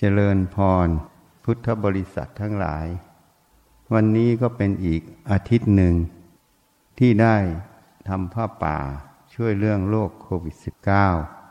[0.00, 0.88] เจริญพร
[1.44, 2.86] พุทธบริษัททั้งหลาย
[3.94, 5.94] วันนี้ก็เป็นอีกอาทิตย์หนึ่ง
[6.98, 7.36] ที่ได้
[8.08, 8.78] ทำผ้าป่า
[9.34, 10.56] ช่วยเรื่องโรคโควิด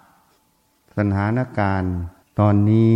[0.04, 1.96] -19 สถานการณ์
[2.40, 2.96] ตอนนี้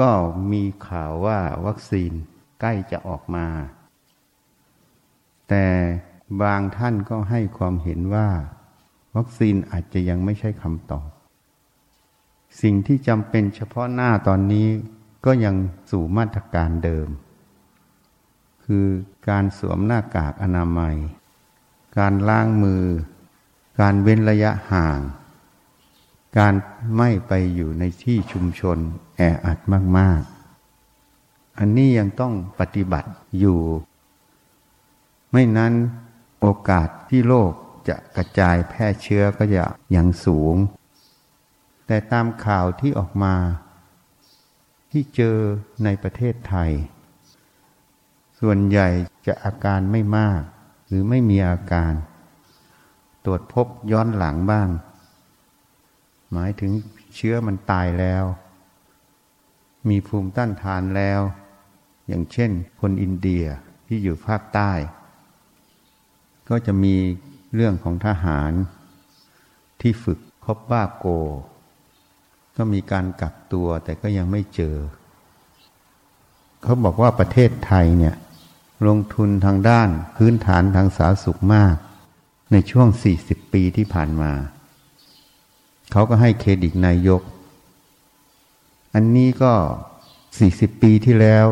[0.00, 0.10] ก็
[0.52, 2.12] มีข่าวว่าวัคซีน
[2.60, 3.46] ใกล้จะออกมา
[5.48, 5.66] แต่
[6.42, 8.28] บางท่านก็ให้ความเห็นว่า
[9.16, 11.08] วัคซีนอาจจะยังไม่ใช่คำตอบ
[12.62, 14.68] สิ่งที่จำเป็นเฉพาะหน้าตอนนี้
[15.24, 15.54] ก็ยัง
[15.90, 17.08] สู่มาตรการเดิม
[18.64, 18.86] คือ
[19.28, 20.96] การสวมหน้ากากอนามัย
[21.98, 22.84] การล้างมือ
[23.80, 25.00] การเว้นระยะห่าง
[26.38, 26.54] การ
[26.96, 28.78] ไม่ไปอยู่ในที่ชุมชน
[29.16, 29.58] แออัด
[29.98, 30.20] มาก
[30.90, 33.60] ๆ อันนี้ยังต้องปฏิบัติอยู่
[35.32, 35.72] ไม่นั้น
[36.40, 37.52] โอกาสที่โรค
[37.88, 39.64] จะกระจายแพร่เชื้อก็จะ
[39.96, 40.56] ยังสูง
[41.86, 43.34] แต่ตามข่าวที่ออกมา
[44.90, 45.38] ที่เจอ
[45.84, 46.70] ในประเทศไทย
[48.40, 48.88] ส่วนใหญ่
[49.26, 50.40] จะอาการไม่มาก
[50.88, 51.92] หรือไม่มีอาการ
[53.24, 54.68] ตรวจพบย้อนหลังบ้าง
[56.32, 56.72] หมายถึง
[57.14, 58.24] เชื้อมันตายแล้ว
[59.88, 61.20] มีภูมิต้านทานแล้ว
[62.08, 63.44] อย่างเช่น คนอินเดีย
[63.86, 64.72] ที่อยู่ภาคใต้
[66.48, 66.96] ก็จะมี
[67.54, 68.52] เรื่องของทหาร
[69.80, 71.06] ที่ฝึกคบบ้าโก
[72.56, 74.76] ก็มีการกักตัวแต่ก็ยังไม่เจอ
[76.62, 78.14] เขาบอกว่าประเทศไทยเนี่ย
[78.88, 81.76] ลงทุนทางด้านพื้นฐานทางสาธารณสุขมาก
[82.52, 82.88] ในช่วง
[83.20, 84.32] 40 ปีที่ผ่านมา
[85.92, 87.22] เขาก็ให้เครดิตนายก
[88.94, 89.52] อันนี้ก็
[90.18, 91.46] 40 ปีที่แล้ว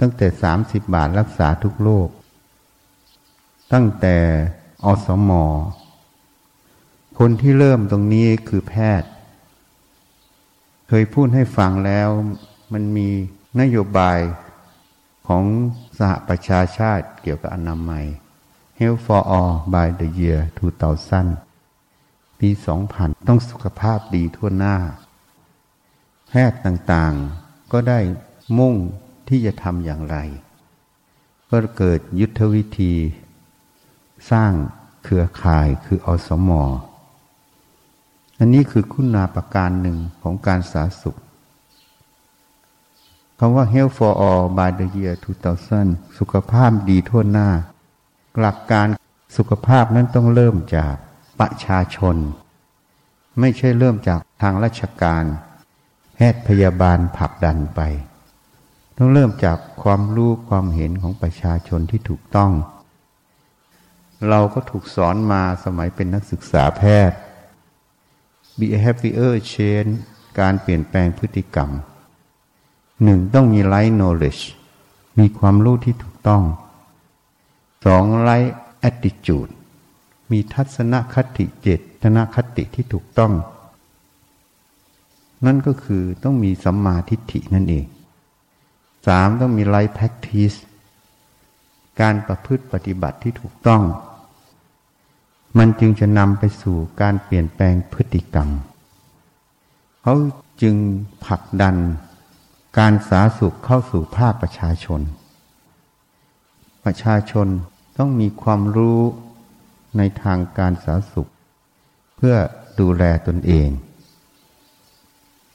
[0.00, 0.26] ตั้งแต่
[0.60, 2.08] 30 บาทรักษาทุกโรค
[3.72, 4.16] ตั้งแต่
[4.84, 5.44] อสมอ
[7.18, 9.08] คนที่เริ่มตรงนี้คือแพทย์
[10.88, 12.08] เคยพูดให้ฟังแล้ว
[12.72, 13.08] มันมี
[13.60, 14.18] นโยบาย
[15.26, 15.44] ของ
[15.98, 18.06] สหประชาชาติเกี่ยวกับอนามัย
[18.78, 20.40] Health for All by the year
[21.58, 22.48] 2000 ปี
[22.88, 24.76] 2000 ต้องสุขภาพดีทั่วหน้า
[26.28, 28.00] แพทย์ต่างๆ ก็ได้
[28.58, 28.74] มุ่ง
[29.28, 30.16] ที่จะทำอย่างไร
[31.50, 32.94] ก็เกิดยุทธวิธี
[34.30, 34.52] สร้าง
[35.04, 36.62] เครือข่ายคืออสมอ
[38.38, 41.18] อันนี้คือคุณาประการหนึ่งของการสาธารณสุข
[43.38, 45.14] คำว่า Health for All by the year
[45.64, 47.48] 2000 สุขภาพดีทั่วหน้า
[48.40, 48.86] หลักการ
[49.36, 50.94] สุขภาพนั้นต้องเริ่มจาก
[51.40, 52.16] ประชาชน
[53.40, 55.24] ไม่ใช่เริ่มจากทางราชการ
[56.14, 57.80] แพทย์พยาบาลผลักดันไป
[58.96, 62.52] ต้องเริ่มจากความรู้ความเห็นของประชาชนที่ถูกต้อง
[64.28, 67.18] เราก็ถูกสอนมาสมัยเป็นนักศึกษาแพทย์
[68.60, 69.92] behavior change
[70.40, 71.70] การเปลี่ยนแปลงพฤติกรรม
[73.02, 74.42] หนึ่งต้องมี right knowledge
[75.18, 76.42] มีความรู้ที่ถูกต้อง
[77.84, 78.52] สอง right
[78.88, 79.52] attitude
[80.30, 81.68] มีทัศนคติเจ
[82.02, 83.32] ตนคติที่ถูกต้อง
[85.46, 87.86] นั่นก็คือต้องมีสัมมาทิฏฐินั่นเอง
[89.06, 90.56] สามต้องมี right practice
[92.00, 93.82] การประพฤติปฏิบัติที่ถูกต้อง
[95.58, 98.48] มันจึงจะนำไปสู่การเปลี่ยนแปลงพฤติกรรม
[100.02, 100.14] เขา
[100.62, 100.76] จึง
[101.26, 101.76] ผลักดัน
[102.78, 105.00] การสาสุขเข้าสู่ภาคประชาชน
[106.84, 107.46] ประชาชน
[107.98, 109.00] ต้องมีความรู้
[109.96, 111.30] ในทางการสาสุข
[112.16, 112.36] เพื่อ
[112.80, 113.68] ดูแลตนเอง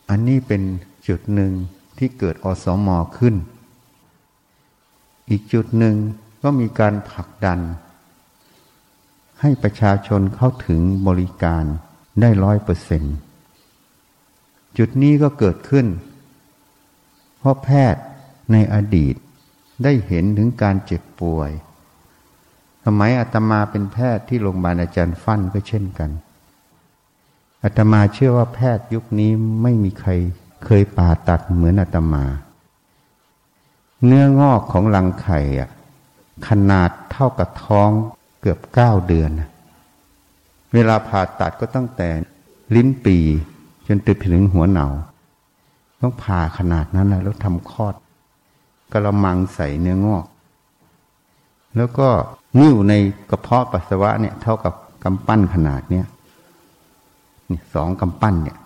[0.10, 0.62] อันนี้เป็น
[1.08, 1.52] จุดหนึ่ง
[1.98, 3.36] ที่เกิดอสมอขึ้น
[5.30, 5.96] อีกจุดหนึ่ง
[6.42, 7.60] ก็มีการผลักดัน
[9.42, 11.64] ให้ประชาชนเข้าถึงบริการ
[12.22, 13.04] ได้ร้อยเปอร์เซน
[14.78, 15.88] จุดนี้ก็เกิดขึ้น
[17.38, 18.04] เพราะแพทย์
[18.52, 19.16] ในอดีต
[19.84, 21.52] ได้เห็นถึงการเจ็บป่วย
[22.86, 26.12] สมัยอาตมาเป็นแพทย์ที่โรงพยาบาลอาจารย์ฟั่นก็เช่นกัน
[27.64, 29.31] อาตมาเชื่อว่าแพทย์ยุคนี้
[29.62, 30.12] ไม่มีใคร
[30.66, 32.24] เคยผ่าตัดเหมือนอาตมา
[34.06, 35.40] เนื้องอกของรังไข่
[36.48, 37.90] ขนาดเท่ากับท้อง
[38.41, 39.31] เกือบเก้าเดือน
[40.74, 42.07] เวลาผ่าตัดก็ตั้งแต่
[42.75, 43.18] ลิ้นปี
[43.88, 44.88] จนติดถึงหัวเหนา
[46.01, 47.95] ต้องผ่าขนาดนั้นแล้วทำคลอด
[48.91, 50.25] กระมังใส่เนื้องอก
[51.77, 52.07] แล้วก็
[52.59, 52.94] นิ่วใน
[53.30, 56.06] กระเพาะปัสสาวะเนี่ย เท่ากับกำปั้นขนาดเนี้ย
[57.50, 58.57] นี่สองกำปั้นเนี่ย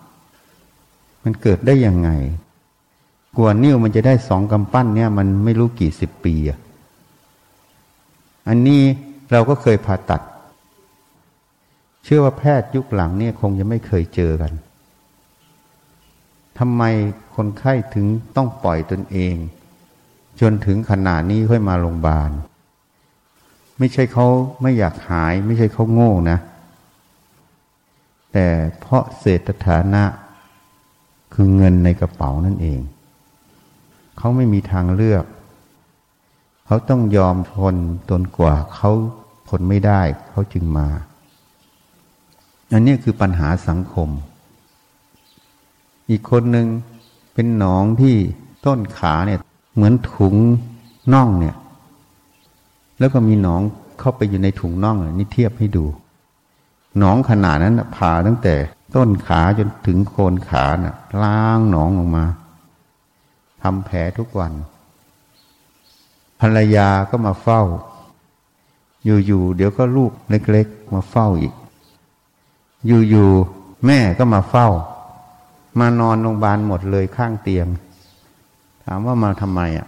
[1.22, 2.10] มันเกิดได้ยังไง
[3.36, 6.58] กลัวนิ่วมันจะได้สองกำปั้นเนี่ย มันไม่รู้กี่สิบปีอะ
[8.48, 8.82] อันนี้
[9.32, 10.22] เราก็เคยผ่าตัด
[12.04, 14.52] เชื่อว่าแพทย์ยุคหลังเนี่ยคงจะไม่เคยเจอกัน
[16.58, 16.82] ทำไม
[17.36, 18.06] คนไข้ถึง
[18.36, 19.34] ต้องปล่อยตนเอง
[20.40, 22.30] จนถึงขนาดนี้ค่อยมาโรงพยาบาล
[23.78, 24.26] ไม่ใช่เขา
[24.62, 26.38] ไม่อยากหาย ไม่ใช่เขาโง่นะ
[28.32, 28.46] แต่
[28.80, 30.04] เพราะเศรษฐฐานะ
[31.34, 32.80] คือเงินในกระเป๋านั่นเอง
[34.18, 35.24] เขาไม่มีทางเลือก
[36.66, 37.74] เขาต้องยอมทน
[38.10, 38.90] จนกว่าเขา
[39.48, 40.00] ทนไม่ได้
[40.30, 40.88] เขาจึงมา
[42.72, 44.08] อันนี้คือปัญหาสังคม
[46.10, 46.66] อีกคนหนึ่ง
[47.34, 48.16] เป็นหนองที่
[48.66, 49.40] ต้นขาเนี่ย
[49.74, 50.36] เหมือนถุง
[51.12, 51.56] น่องเนี่ย
[52.98, 53.62] แล้วก็มีหนอง
[54.00, 55.84] เข้าไปอยู่ในถุงน่องนี่เทียบให้ดู
[56.98, 58.54] หนองขนาดนั้นผ่าตั้งแต่
[58.96, 62.24] ต้นขาจนถึงโคนขาน่ะล้างหนองออกมา
[63.62, 64.52] ทำแผลทุกวัน
[66.46, 67.62] ภรรยาก็มาเฝ้า
[69.04, 71.54] อยู่ๆเดี๋ยวก็ลูกเล็ก ๆ มาเฝ้าอีก
[72.86, 74.68] อยู่ๆแม่ก็มาเฝ้า
[75.78, 77.66] มานอนโรงพยาบาลหมดเลยข้างเตียง
[78.84, 79.86] ถามว่ามาทำไมอะ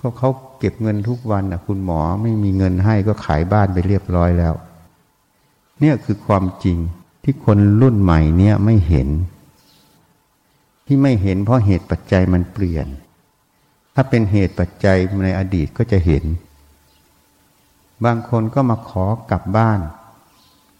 [0.00, 4.54] ก็เขาเก็บเงินทุกวันอะ คุณหมอไม่มีเงินให้ก็ขายบ้านไปเรียบร้อยแล้ว
[5.80, 6.78] เนี่ยคือความจริง
[7.22, 9.08] ที่คนรุ่นใหม่เนี่ยไม่เห็น
[10.86, 12.86] ที่ไม่เห็นเพราะเหตุปัจจัยมันเปลี่ยน
[13.94, 16.24] ถ้าเป็นเหตุปัจจัยในอดีตก็จะเห็น
[18.04, 19.80] บางคนก็มาขอกลับบ้าน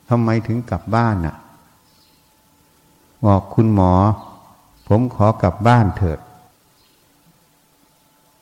[0.08, 1.36] ทำไมถึงกลับบ้านอะ
[3.26, 3.92] บอกคุณหมอ
[4.88, 6.18] ผมขอกลับบ้านเถิด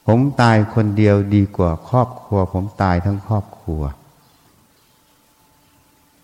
[0.06, 3.82] ผมตายคนเดียวดีกว่าครอบครัว ผมตายทั้งครอบครัว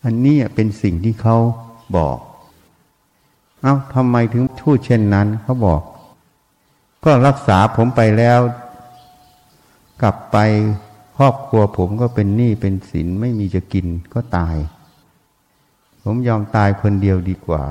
[0.05, 1.37] อันนี้เป็นสิ่งที่เขา
[1.97, 2.19] บอก
[3.62, 5.83] เอา้าทำไมถึงพูดเช่นนั้นเขาบอก
[7.05, 8.41] ก็รักษาผมไปแล้ว
[10.03, 10.37] กลับไป
[11.17, 14.56] ครอบครัวผมก็เป็นหนี้เป็นสินไม่มีจะกินก็ตาย
[16.05, 17.65] ผมยอมตายคนเดียวดีกว่า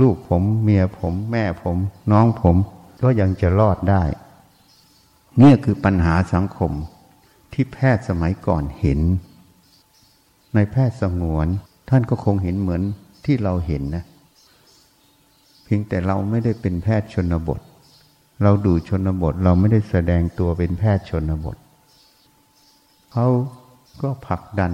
[0.00, 1.76] ลูกผมเมียผมแม่ผม
[2.12, 2.56] น้องผม
[3.02, 4.02] ก็ยังจะรอดได้
[5.42, 6.72] นี่คือปัญหาสังคม
[7.52, 9.00] ที่แพทย์สมัยก่อนเห็น
[10.54, 11.48] ในแพทย์สงวน
[11.88, 12.82] ท่านก็คงเห็นเหมือน
[13.24, 14.04] ที่เราเห็นนะ
[15.64, 17.60] เพียงแต่เราไม่ได้เป็นแพทย์ชนบท
[18.42, 21.56] เราดูชนบท เราไม่ได้แสดงตัวเป็นแพทย์ชนบท
[23.12, 23.26] เขา
[24.02, 24.72] ก็ผลักดัน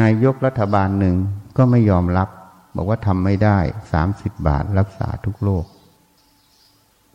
[0.00, 1.16] นายกรัฐบาลหนึ่ง
[1.56, 2.28] ก็ไม่ยอมรับ
[2.76, 3.58] บอกว่าทำไม่ได้
[3.92, 5.64] สามสิบบาทรักษาทุกโรค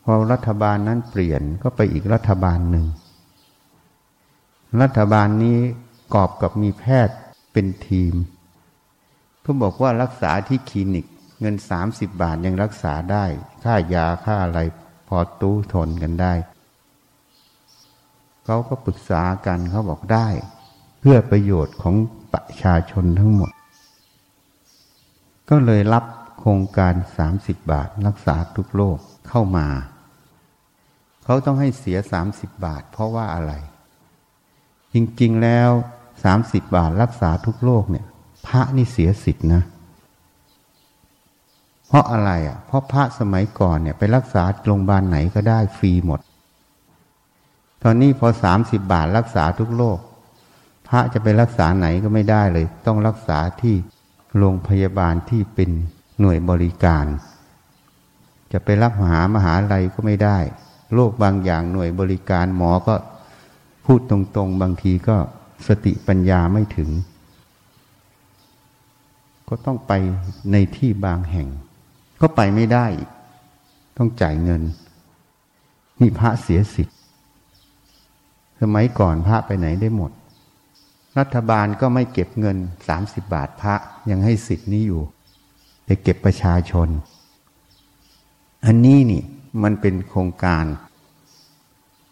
[0.03, 2.85] พอรัฐบาลนั้นเปลี่ยนก็ไปอีกรัฐบาลหนึ่ง
[4.81, 5.57] รัฐบาลนี้
[6.13, 7.18] กอบกับมีแพทย์
[7.53, 8.13] เป็นทีม
[9.44, 11.06] ก็บอกว่ารักษาที่คลินิก
[11.39, 13.25] เงินสามสิบบาทยังรักษาได้
[13.63, 14.59] ค่ายาค่าอะไร
[15.07, 16.33] พอตู้ทนกันได้
[18.45, 20.27] เขาก็ปรึกษากันเขาบอกได้
[21.00, 21.95] เพื่อประโยชน์ของ
[22.33, 23.51] ประชาชนทั้งหมด
[25.50, 26.06] ก็เลยรับ
[26.39, 28.97] โครงการสามสิบบาทรักษาทุกโรค
[29.27, 29.68] เข้ามา
[31.24, 33.53] เขาต้องให้เสียสามสิบบาท เพราะว่าอะไร
[34.94, 35.69] จริงๆแล้ว
[36.24, 38.06] สามสิบบาทรักษาทุกโรคเนี่ย
[38.47, 39.63] พระนี่เสียสิทธินะ
[41.89, 46.19] เพราะอะไรอะ เพราะพระสมัยก่อนเนี่ยไปรักษาโรงพยาบาลไหนก็ได้ฟรีหมด
[47.83, 50.00] ตอนนี้พอสามสิบบาทรักษาทุกโรค
[50.88, 53.75] พระจะไปรักษาไหนก็ไม่ได้เลย ต้องรักษาที่
[54.38, 55.69] โรงพยาบาลที่เป็น
[56.19, 57.06] หน่วยบริการ
[58.52, 60.37] จะไปรับหามหาลัยก็ไม่ได้
[60.94, 62.95] โรคบางอย่างหน่วยบริการหมอก็
[63.85, 65.18] พูดตรงๆ บางทีก็
[65.68, 66.90] สติปัญญาไม่ถึง
[69.49, 69.92] ก็ต้องไป
[70.52, 71.47] ในที่บางแห่ง
[72.21, 72.85] ก็ไปไม่ได้
[73.97, 74.61] ต้องจ่ายเงิน
[75.99, 76.97] นี่พระเสียสิทธิ์
[78.61, 80.11] สมัยก่อนพระไปไหนได้หมด
[81.19, 82.57] รัฐบาลก็ไม่เก็บเงิน
[82.88, 83.76] สามสิบบาทพระ
[84.09, 85.02] ยังให้สิทธิ์นี้อยู่
[85.85, 86.88] แต่เก็บประชาชน
[88.66, 89.23] อันนี้นี่
[89.64, 90.66] มันเป็นโครงการ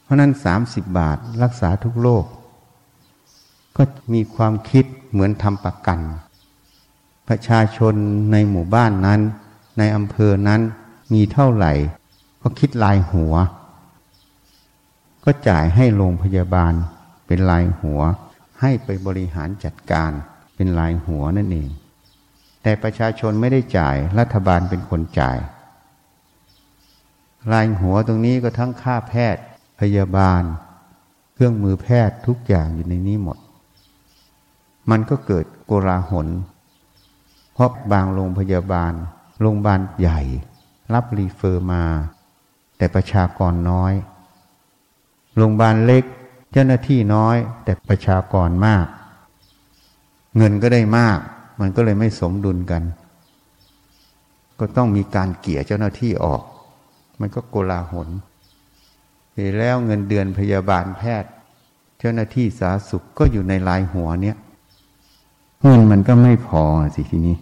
[0.04, 2.26] เพราะนั้นสามสิบบาทรักษาทุกโรค
[3.78, 3.84] ก็
[4.14, 6.00] มีความคิดเหมือนทำประกัน
[7.28, 7.94] ประชาชน
[8.32, 9.22] ในหมู่บ้านนั้น
[9.78, 10.62] ในอำเภอนั้น
[11.14, 11.74] มีเท่าไหร่
[12.42, 13.34] ก็คิดลายหัว
[15.24, 16.74] ก็จ่ายให้โรงพยาบาล
[17.28, 18.00] เป็นลายหัว
[18.62, 20.12] ให้ไปบริหารจัดการ
[20.56, 21.70] เป็นลายหัวนั่นเอง
[22.62, 25.38] แต่ประชาชนไม่ได้จ่ายรัฐบาลเป็นคนจ่าย
[27.52, 29.44] ลายหัวตรงนี้ก็ทั้งค่าแพทย์
[29.80, 30.44] พยาบาล
[31.34, 33.38] เครื่องมือแพทย์ทุกอย่างอยู่ในนี้หมด
[34.90, 36.28] มันก็เกิดโกลาหล
[37.54, 38.94] เพราะบางโรงพยาบาล
[39.40, 40.22] โรงพยาบาลใหญ่
[40.94, 41.84] รับรีเฟอร์มา
[42.78, 43.94] แต่ประชากรน้อย
[45.38, 46.04] โรงพยาบาลเล็ก
[46.52, 48.86] เจ้าหน้าที่น้อย แต่ประชากรมาก
[50.38, 51.20] เงินก็ได้มาก
[51.60, 52.84] มันก็เลยไม่สมดุลกัน
[54.60, 56.42] ก็ต้องมีการเกี่ยเจ้าหน้าที่ออก
[57.20, 58.10] มันก็โกลาหล
[59.32, 61.32] เสแล้วเงินเดือนพยาบาลแพทย์
[62.00, 64.38] เจ้าหน้าที่สาธารณสุขก็อยู่ในลายหัวเนี่ย
[65.64, 66.64] เงินมันก็ไม่พอ
[66.96, 67.36] สิทีนี้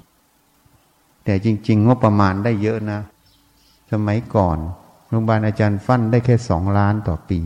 [1.26, 3.00] แต่จริง ๆ งบประมาณได้เยอะนะ
[3.92, 4.58] สมัยก่อน
[5.10, 7.42] โรงพยาบาลอาจารย์ฟันได้แค่สองล้านต่อปี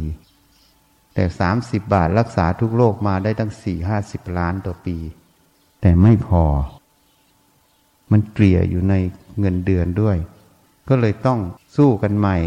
[1.14, 4.98] แต่สามสิบบาทรักษาทุกโรคมาได้ตั้งสี่ห้าสิบล้านต่อปี
[5.82, 6.44] แต่ไม่พอ
[8.12, 8.94] มันเกลี่ยอยู่ใน
[9.40, 10.18] เงินเดือนด้วย
[10.90, 11.40] ก็เลยต้อง
[11.76, 12.38] สู้กันใหม่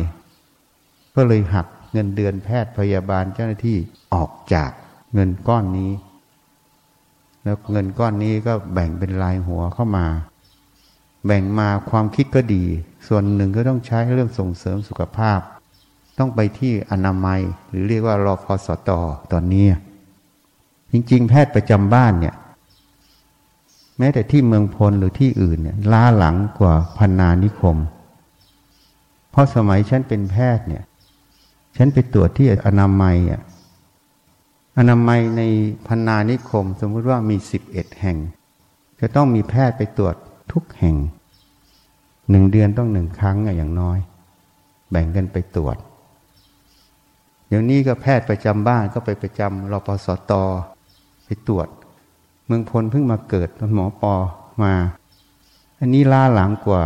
[1.17, 3.79] ก็เลยหักเงินเดือนแพทย์พยาบาลเจ้าหน้าที่
[4.15, 4.71] ออกจาก
[5.15, 5.93] เงินก้อนนี้
[7.43, 10.07] แล้วเงินก้อนนี้ก็แบ่งเป็นลายหัวเข้ามา
[11.27, 12.65] แบ่งมาความคิดก็ดี
[13.09, 15.41] ส่วนหนึ่งก็ต้องใช้เรื่องส่งเสริมสุขภาพ
[16.19, 19.01] ต้องไปที่อนามัยหรือเรียกว่ารอพอสตอ
[19.33, 19.67] ตอนนี้
[20.93, 22.35] จริง ๆ แพทย์ประจำบ้านเนี่ย
[23.99, 27.77] แม้แต่ที่เมืองพลหรือที่อื่นเนี่ยล้าหลังกว่าพันนานิคม
[29.31, 30.83] เพราะสมัยฉันเป็นแพทย์เนี่ย
[31.77, 33.43] ฉันไปตรวจที่อนามัยอะ
[34.79, 35.43] อนามัยใน
[35.87, 38.19] พันนานิคม สมมุติว่ามีสิบเอ็ดแห่ง
[39.01, 40.17] จะต้องมีแพทย์ไปตรวจ
[40.53, 40.97] ทุกแห่ง
[42.31, 43.99] หนึ่งเดือนต้องหนึ่งครั้งอย่างน้อย
[44.91, 45.77] แบ่งกันไปตรวจ
[47.49, 50.33] เดี๋ยวนี้ก็แพทย์ประจำบ้านก็ไปประจำรปสต
[51.25, 51.69] ไปตรวจ
[52.47, 54.15] เมืองพลเพิ่งมาเกิดตอนหมอปอ
[54.63, 54.75] มา
[55.81, 56.83] อันนี้ล่าหลังกว่า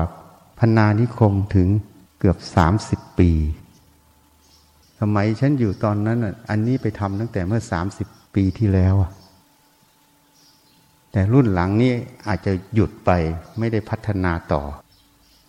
[0.59, 1.69] พนานิคมถึง
[2.19, 3.31] เกือบสามสิบปี
[5.01, 8.95] สมัยฉันอยู่ตอนนั้นอันนี้ไปทำตั้งแต่เมื่อสามสิบปีที่แล้ว
[11.17, 11.93] แต่รุ่นหลังนี้
[12.27, 13.11] อาจจะหยุดไป
[13.59, 14.63] ไม่ได้พัฒนาต่อ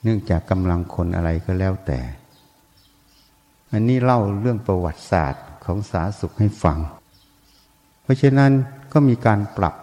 [0.03, 1.99] เนื่องจากกำลังคนอะไรก็แล้วแต่
[3.71, 6.77] อันนี้เล่าเรื่องประวัติศาสตร์ของสาสุขให้ฟัง
[8.03, 8.51] เพราะฉะนั้น
[8.93, 9.75] ก็มีการปรับ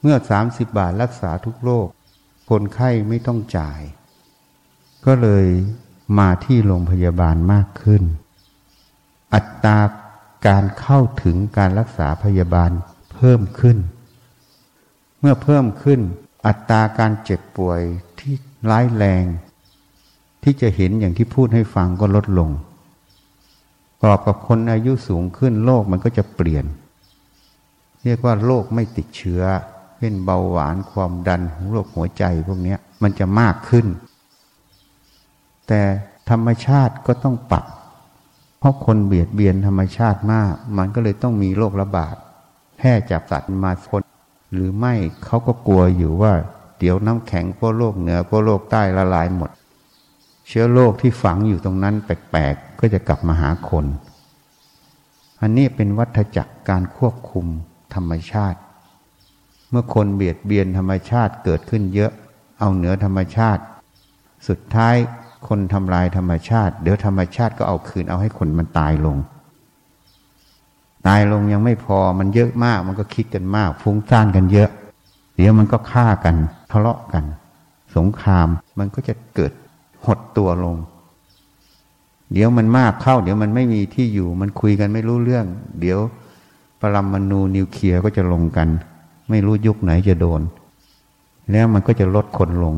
[0.00, 1.88] เมื่อสามสิบบาทรักษาทุกโรค
[2.50, 3.80] คนไข้ไม่ต้องจ่าย
[5.06, 5.46] ก็เลย
[6.18, 8.02] มาที่โรงพยาบาลมากขึ้น
[9.34, 9.78] อัตรา
[10.46, 12.70] การเข้าถึงการรักษาพยาบาล
[13.12, 13.78] เพิ่มขึ้น
[15.28, 16.00] มื่อเพิ่มขึ้น
[16.46, 17.80] อัตราการเจ็บป่วย
[18.18, 18.34] ที่
[18.70, 19.24] ร้ายแรง
[20.42, 22.50] ที่จะเห็นอย่างที่พูดให้ฟังก็ลดลง
[24.02, 26.64] กรอบกับคนอายุสูงขึ้นโรคมันก็จะเปลี่ยน
[28.04, 29.42] เรียกว่าโรคไม่ติดเชื้อ
[29.98, 33.86] เช่นเบาหวานความดันโรคหัวใจพวกนี้มันจะมากขึ้น
[35.66, 35.80] แต่
[36.30, 37.64] ธรรมชาติก็ต้องปรับ
[38.58, 42.16] เพราะคนเบียดเบียนธรรมชาติมาก มันก็เลยต้องมีโรคระบาด
[42.76, 44.02] แพร่จับสัตว์มาคน
[44.52, 46.32] หรือไม่เขาก็กลัวอยู่ว่า
[46.78, 49.50] เดี๋ยวน้ำแข็งพวกโลกเหนือพวกโลกใต้ละลายหมด
[50.48, 53.84] เชื้อโรคที่ฝังอยู่ตรงนั้นแปลกๆ ก็จะกลับมาหาคน
[55.40, 57.46] อันนี้เป็นวัฏจักรการควบคุม
[57.94, 58.58] ธรรมชาติ
[59.70, 62.12] เมื่อคนเบียดเบียนธรรมชาติเกิดขึ้นเยอะ
[62.60, 63.62] เอาเหนือธรรมชาติ
[64.48, 64.94] สุดท้าย
[65.48, 69.16] คนทำลายธรรมชาติ เดี๋ยวธรรมชาติก็เอาคืนเอาให้คนมันตายลง
[71.06, 74.70] ตายลงยังไม่พอมันเยอะมากมันก็คิดกันมาก ฟุ้งซ่านกันเยอะ
[75.36, 76.36] เดี๋ยวมันก็ฆ่ากัน
[76.70, 77.24] ทะเลาะกัน
[77.96, 78.48] สงคราม
[78.78, 79.52] มันก็จะเกิด
[80.04, 80.76] หดตัวลง
[82.32, 85.46] เดี๋ยวมันมากเข้า เดี๋ยวมันไม่มีที่อยู่มันคุยกันไม่รู้เรื่อง
[85.80, 85.98] เดี๋ยว
[86.80, 88.68] ปรมาณูนิวเคลียร์ก็จะลงกัน
[89.30, 90.40] ไม่รู้ยุคไหนจะโดน
[91.52, 92.76] แล้วมันก็จะลดคนลง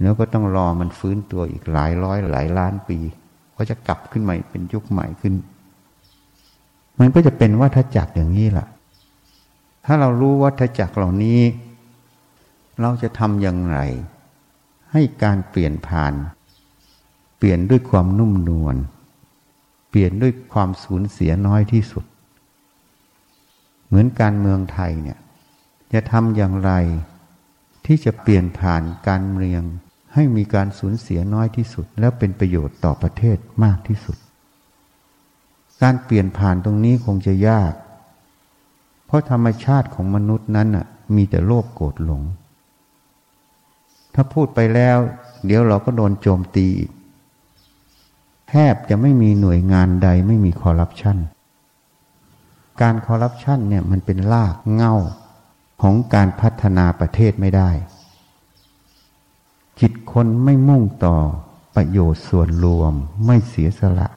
[0.00, 2.98] แล้วก็ต้องรอมันฟื้นตัวอีกหลายร้อยหลายล้านปี
[3.56, 5.34] ก็จะกลับขึ้นใหม่เป็นยุคใหม่ขึ้น
[7.04, 8.68] มันก็จะเป็นวัฏจักรอย่างนี้แหละ
[9.84, 11.40] ถ้าเรารู้วัฏจักรเหล่านี้
[12.80, 13.78] เราจะทำอย่างไร
[14.92, 16.14] ให้การเปลี่ยนผ่าน
[17.38, 18.76] เปลี่ยนด้วยความนุ่มนวล
[19.90, 22.04] เปลี่ยนด้วยความสูญเสียน้อยที่สุด
[23.86, 25.18] เหมือนการเมืองไทยเนี่ย
[25.92, 26.72] จะทำอย่างไร
[27.86, 29.62] ที่จะเปลี่ยนผ่านการเมือง
[30.14, 34.18] ให้มีการสูญเสียน้อยที่สุด แล้วเป็นประโยชน์ต่อประเทศมากที่สุด
[35.82, 37.72] การเปลี่ยนผ่านตรงนี้คงจะยาก
[39.06, 40.86] เพราะธรรมชาติของมนุษย์นั้นอะ
[41.16, 42.22] มีแต่โลภโกรธหลง
[44.14, 44.98] ถ้าพูดไปแล้ว
[45.46, 46.90] เดี๋ยวเราก็โดนโจมตีอีก
[48.48, 51.18] แทบจะไม่มีหน่วยงานใดไม่มีคอร์รัปชัน
[52.80, 54.94] การคอร์รัปชันเนี่ยมันเป็นรากเง่า
[55.82, 57.70] ของการพัฒนาประเทศไม่ได้
[59.80, 61.16] จิตคนไม่มุ่งต่อ
[61.74, 62.92] ประโยชน์ส่วนรวม
[63.26, 64.08] ไม่เสียสละ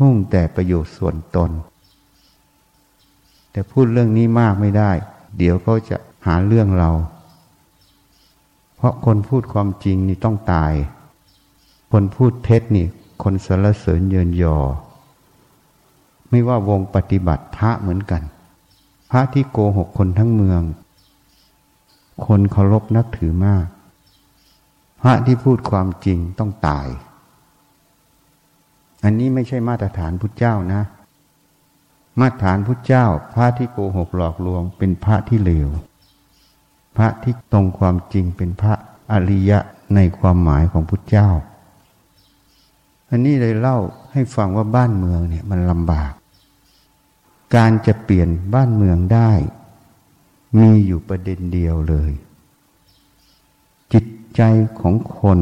[0.00, 1.50] มุ่งแต่ประโยชน์ส่วนตน
[3.50, 4.90] แต่พูดเรื่องนี้มากไม่ได้
[5.38, 6.90] เดี๋ยวเขาจะหาเรื่องเรา
[8.76, 10.72] เพราะคนพูดความจริงนี่ต้องตาย
[11.92, 12.86] คนพูดเท็จนี่
[13.22, 14.56] คนสรรเสริญเยินยอ
[16.28, 18.22] ไม่ว่าวงปฏิบัติพระเหมือนกัน
[19.10, 20.62] พระที่โกหกคนทั้งเมือง
[22.26, 23.66] คนเคารพนับถือมาก
[25.02, 26.86] พระที่พูดความจริงต้องตาย
[29.04, 30.82] อันนี้ไม่ใช่มาตรฐานพุทธเจ้านะ
[32.20, 35.68] มาตรฐานพุทธเจ้า พระที่โกหกหลอกลวง เป็นพระที่เลว
[36.96, 38.74] พระที่ตรงความจริงเป็นพระ
[39.12, 39.58] อริยะ
[39.94, 41.28] ในความหมายของพุทธเจ้า
[43.10, 43.78] อันนี้เลยเล่า
[44.12, 46.12] ให้ฟังว่าบ้านเมืองเนี่ยมันลำบาก
[47.56, 49.30] การจะเปลี่ยนบ้านเมืองได้
[50.58, 52.12] มีอยู่ประเด็นเดียวเลย
[53.92, 54.04] จิต
[54.36, 54.42] ใจ
[54.80, 55.38] ของคน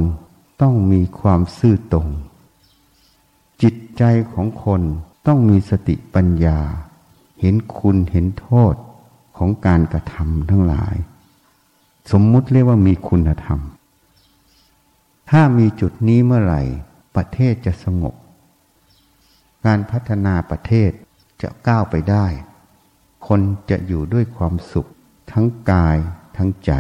[0.60, 2.08] ต้องมีความซื่อตรง
[3.98, 4.82] ใจของคน
[5.26, 6.58] ต้องมีสติปัญญา
[7.40, 8.74] เห็นคุณเห็นโทษ
[9.36, 10.96] ของการกระทำทั้งหลาย
[12.10, 13.60] สมมุติเรียกว่ามีคุณธรรม
[15.30, 16.62] ถ้ามีจุดนี้เมื่อไหร่
[17.16, 18.14] ประเทศจะสงบ
[19.66, 20.90] การพัฒนาประเทศ
[21.42, 22.26] จะก้าวไปได้
[23.26, 24.90] คนจะอยู่ด้วยความสุข
[25.32, 25.96] ทั้งกาย
[26.36, 26.72] ทั้งใจ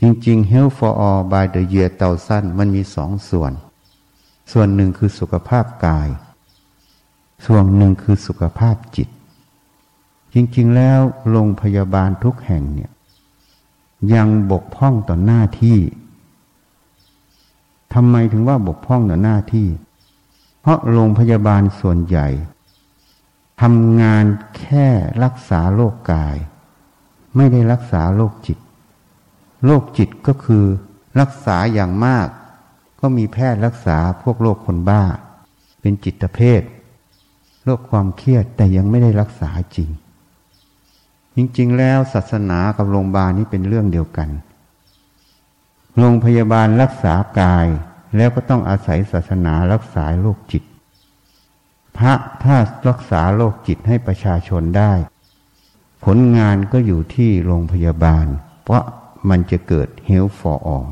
[0.00, 3.52] จริงๆ Health for All by the Year เตาสั้นมันมีสองส่วน
[4.52, 6.08] ส่วนหนึ่งคือสุขภาพกาย
[7.46, 9.08] ส่วนหนึ่งคือสุขภาพจิต
[10.34, 12.90] จริงๆ แล้วโรงพยาบาลทุกแห่งเนี่ย
[14.14, 15.78] ยังบกพร่องต่อหน้าที่
[17.94, 19.68] ทำไมถึงว่าบกพร่องต่อหน้าที่
[20.60, 22.28] เพราะโรงพยาบาลส่วนใหญ่
[23.62, 24.24] ทำงาน
[24.58, 24.86] แค่
[25.24, 26.36] รักษาโรคกาย
[27.36, 28.58] ไม่ได้รักษาโรคจิต
[29.64, 30.64] โรคจิตก็คือ
[31.20, 32.28] รักษาอย่างมาก
[33.04, 35.02] ก็มีแพทย์รักษาพวกโรคคนบ้า
[35.80, 36.62] เป็นจิตเภท
[37.64, 39.88] โรคความเครียดแต่ยังไม่ได้รักษาจริง
[41.36, 44.28] จริง ๆ แล้วศาสนากับโรงพยาบาลนี่เป็นเรื่องเดียวกัน
[45.98, 47.66] โรงพยาบาลรักษากาย
[48.16, 50.64] แล้วก็ต้องอาศัยศาสนารักษาโรคจิต
[51.96, 52.56] พระถ้า
[52.88, 54.92] รักษาโรคจิตให้ประชาชนได้
[56.04, 58.26] ผลงานก็อยู่ที่โรงพยาบาล
[58.64, 58.82] เพราะ
[59.28, 60.88] มันจะเกิด health for all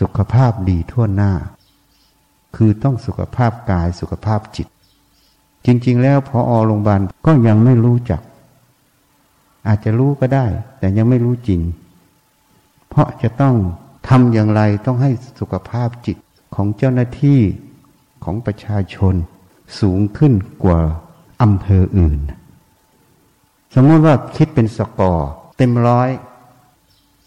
[0.00, 1.32] สุขภาพดีทั่วหน้า
[2.56, 4.66] คือต้องสุขภาพกายสุขภาพจิต
[5.66, 8.20] จริง ๆ แล้วพออโรงพยาบาลก็ยังไม่รู้จัก
[9.66, 10.46] อาจจะรู้ก็ได้
[10.78, 11.60] แต่ยังไม่รู้จริง
[12.88, 13.54] เพราะจะต้อง
[14.08, 16.16] ทำอย่างไรต้องให้สุขภาพจิต
[16.54, 17.40] ของเจ้าหน้าที่
[18.24, 19.14] ของประชาชน
[19.80, 20.32] สูงขึ้น
[20.64, 20.80] กว่า
[21.42, 22.20] อำเภออื่น
[23.74, 26.10] สมมติว่าคิดเป็นสกอร์เต็มร้อย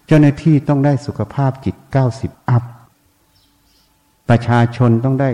[0.08, 2.64] เจ้าหน้าที่ต้องได้สุขภาพจิต 90 อัพ
[4.30, 5.30] ประชาชนต้องได้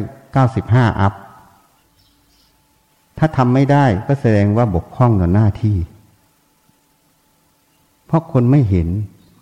[0.48, 1.14] 95 อัพ
[3.18, 5.78] ถ้าทำไม่ได้ก็แสดงว่าบกพร่องต่อหน้าที่
[8.06, 8.88] เพราะคนไม่เห็น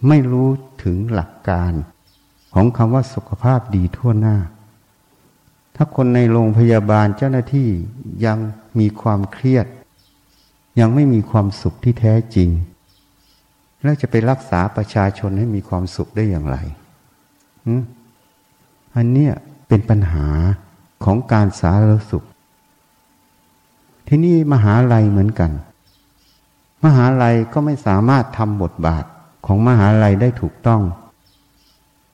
[0.08, 0.50] ไม่รู้
[0.84, 1.74] ถึงหลักการ
[2.54, 4.38] ของคำว่าสุขภาพดีทั่วหน้า
[5.76, 7.70] ถ้าคนในโรงพยาบาลเจ้าหน้าที่
[8.26, 8.38] ยัง
[8.80, 9.66] มีความเครียด
[10.80, 12.50] ยังไม่มีความสุขที่แท้จริง
[13.84, 16.58] แล้วจะไปรักษาประชาชนให้มีความสุขได้อย่างไร
[18.96, 19.34] อันเนี้ย
[19.68, 20.28] เป็นปัญหา
[21.04, 22.26] ของการสาธารณสุข
[24.08, 25.52] ที่นี่มหาลัยเหมือนกัน
[26.86, 29.04] มหาลัยก็ไม่สามารถทำบทบาท
[29.46, 30.82] ของมหาลัยได้ถูกต้อง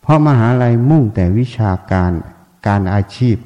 [0.02, 2.12] เพราะมหาลัยมุ่งแต่วิชาการ
[2.68, 3.38] การอาชีพ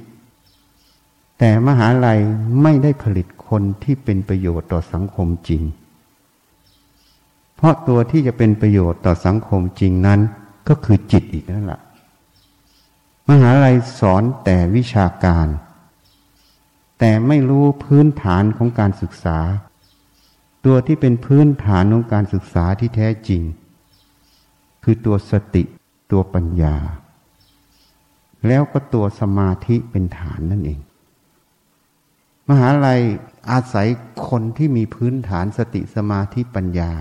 [1.39, 2.19] แต่มหาลัย
[2.61, 5.63] ไม่ได้ผลิตคนที่เป็นประโยชน์ต่อสังคมจริง
[7.55, 10.19] เพราะตัวที่จะเป็นประโยชน์ต่อสังคมจริงนั้น
[10.67, 11.81] ก็คือจิตอีกนั่นแหละ
[13.29, 15.47] มหาลัยสอนแต่วิชาการ
[16.99, 19.39] แต่ไม่รู้พื้นฐานของการศึกษา
[20.65, 23.41] ตัวที่เป็นพื้นฐานของการศึกษาที่แท้จริง
[24.83, 25.63] คือตัวสติ
[26.11, 26.75] ตัวปัญญา
[28.47, 30.79] แล้วก็ตัวสมาธิเป็นฐานนั่นเอง
[32.49, 33.01] มหาลัย
[33.51, 33.87] อาศัย
[34.29, 36.91] คนที่มีพื้นฐานสติสมาธิปัญญา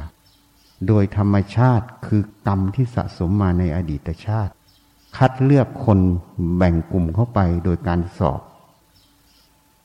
[0.86, 4.52] โดยธรรมชาติคือกรรมที่สะสมมาในอดีตชาติ
[5.16, 5.98] คัดเลือกคน
[6.56, 8.40] แบ่งกลุ่มเข้าไปโดยการสอบ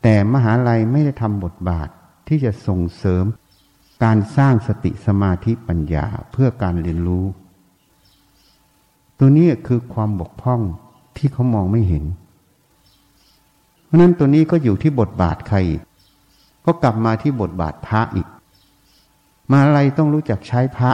[0.01, 1.89] แต่มหาลัยไม่ได้ทำบทบาท
[2.27, 3.25] ที่จะส่งเสริม
[4.03, 7.25] การสร้างสติสมาธิปัญญาเพื่อการเรียนรู้
[9.17, 10.62] ตัวนี้คือความบกพร่อง
[11.17, 12.03] ที่เขามองไม่เห็น
[13.86, 15.57] เพราะนั้นตัวนี้ก็อยู่ที่บทบาทใคร
[16.65, 18.27] ก็กลับมาที่บทบาทพระอีก
[19.51, 20.91] มาอะไรต้องรู้จักใช้พระ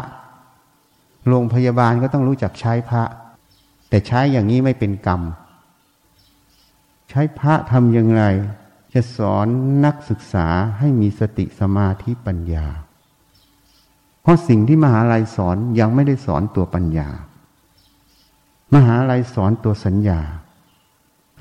[1.27, 3.03] โรงพยาบาลก็ต้องรู้จักใช้พระ
[3.89, 5.21] แต่ใช้อย่างนี้ไม่เป็นกรรม
[7.09, 8.23] ใช้พระทำอย่างไร
[8.93, 9.47] จะสอน
[9.85, 10.47] นักศึกษา
[10.79, 12.65] ให้มีสติสมาธิปัญญา
[14.21, 17.09] เพราะสิ่งที่มหาลัยสอนยังไม่ได้สอนตัวปัญญา
[18.73, 20.19] มหาลัยสอนตัวสัญญา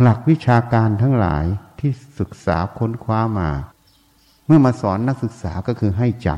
[0.00, 1.44] หลักวิชาการทั้งหลาย
[1.78, 3.50] ที่ศึกษาค้นคว้ามา
[4.46, 6.28] เมื่อมาสอนนักศึกษาก็คือให้จ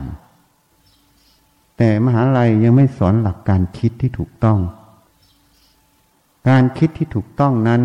[0.65, 4.59] ำแต่มหาลัยยังไม่สอนหลักการคิดที่ถูกต้อง
[6.49, 7.83] การคิดที่ถูกต้องนั้น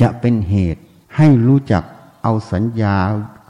[0.00, 0.82] จะเป็นเหตุ
[1.16, 1.84] ให้รู้จัก
[2.22, 2.96] เอาสัญญา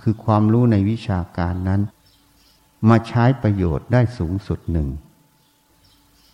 [0.00, 1.80] คือความรู้ในวิชาการนั้น
[2.88, 4.88] มาใช้ประโยชน์ได้สูงสุดหนึ่ง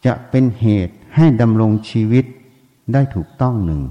[0.06, 2.24] จะเป็นเหตุให้ดำรงชีวิต
[2.92, 3.82] ได้ถูกต้องหนึ่ง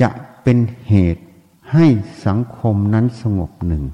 [0.00, 0.10] จะ
[0.42, 0.58] เป็น
[0.88, 1.22] เหตุ
[1.72, 1.86] ให้
[2.26, 3.84] สังคมนั้นสงบหนึ่ง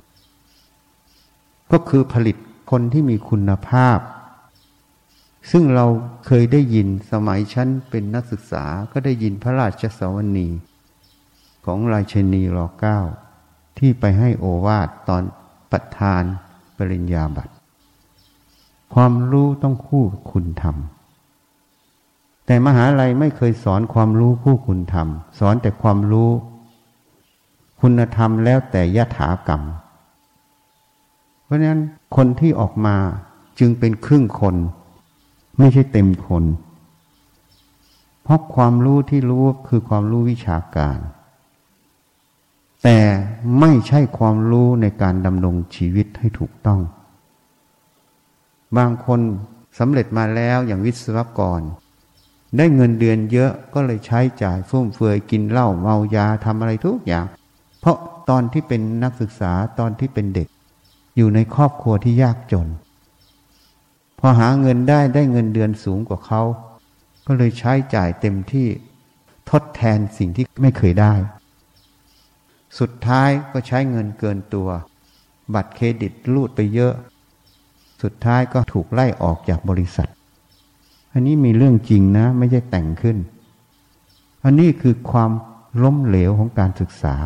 [1.73, 2.37] ก็คือผลิต
[2.71, 3.99] คนที่มีคุณภาพ
[5.51, 5.87] ซึ่งเรา
[6.27, 10.49] เคยได้ยินสมัยชั้นเป็นนักศึกษาก็ได้ยินพระราชสวนี
[11.65, 12.99] ของราชนีรอเก้า
[13.79, 15.23] ที่ไปให้โอวาทตอน
[15.71, 16.23] ประธาน
[16.77, 17.53] ปริญญาบัตร
[18.95, 20.77] ความรู้ต้องคู่คุณธรรม
[22.47, 26.31] แต่มหาลัยไม่เคยสอนความรู้คู่คุณธรรม สอนแต่ความรู้
[27.81, 29.63] คุณธรรมแล้วแต่ยถากรรม
[31.45, 31.81] เพราะนั้น
[32.17, 32.97] คนที่ออกมา
[33.59, 34.57] จึงเป็นครึ่งคน
[35.61, 36.45] ไม่ใช่เต็มคน
[38.23, 40.99] เพราะความรู้ที่รู้คือความรู้วิชาการ
[42.83, 42.99] แต่
[43.61, 46.81] ไม่ใช่ความรู้ในการดำรงชีวิตให้ถูกต้อง
[48.77, 49.21] บางคน
[49.79, 51.61] สำเร็จมาแล้วอย่างวิศวกร
[52.57, 57.27] ได้เงินเดือนเยอะก็เลยใช้จ่ายฟุ่มเฟือยกินเหล้าเมายาทำอะไรทุกอย่าง
[57.81, 57.97] เพราะ
[58.29, 60.49] ตอนที่เป็นนักศึกษาตอนที่เป็นเด็ก
[61.17, 62.69] อยู่ในครอบครัวที่ยากจน
[64.23, 66.43] พอหาเงินได้ได้เงินเดือนสูงกว่าเขา
[67.27, 68.69] ก็เลยใช้จ่ายเต็มที่
[69.51, 71.15] ทดแทนสิ่งที่ไม่เคยได้
[72.79, 74.69] สุดท้ายก็ใช้เงินเกินตัว
[75.55, 76.95] บัตรเครดิตรูดไปเยอะ
[78.03, 80.09] สุดท้ายก็ถูกไล่ออกจากบริษัท
[81.13, 83.17] อันนี้มีเรื่องจริงนะ ไม่ใช่แต่งขึ้น
[84.45, 85.31] อันนี้คือความ
[85.83, 87.17] ล้มเหลวของการศึกษา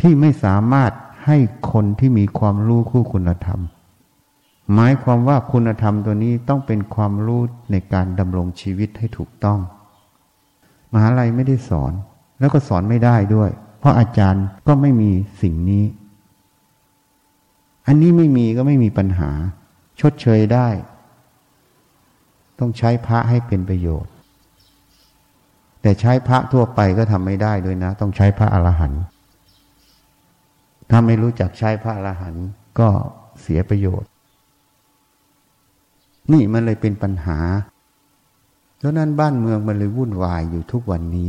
[0.00, 0.92] ที่ไม่สามารถ
[1.26, 1.36] ให้
[1.72, 3.60] คนที่มีความรู้คู่คุณธรรม
[4.74, 9.58] หมายความว่าคุณธรรมตัวนี้ต้องเป็นความรู้ในการดำรงชีวิตให้ถูกต้อง
[10.92, 11.92] มหาลัยไม่ได้สอน
[12.40, 15.10] แล้วก็สอนไม่ได้ด้วย เพราะอาจารย์ก็ไม่มี
[15.42, 15.84] สิ่งนี้
[17.86, 19.30] อันนี้ไม่มีก็ไม่มีปัญหา
[20.00, 20.68] ชดเชยได้
[22.58, 24.12] ต้องใช้พระให้เป็นประโยชน์
[25.82, 29.02] แต่ใช้พระทั่วไปก็ทำไม่ได้ด้วยนะ ต้องใช้พระอรหันต์
[30.90, 32.46] ถ้าไม่รู้จักใช้พระอรหันต์
[32.78, 32.88] ก็
[33.40, 34.08] เสียประโยชน์
[36.32, 37.38] นี่มันเลยเป็นปัญหา
[38.78, 41.28] เพราะนั้นบ้านเมืองมันเลยวุ่นวายอยู่ทุกวันนี้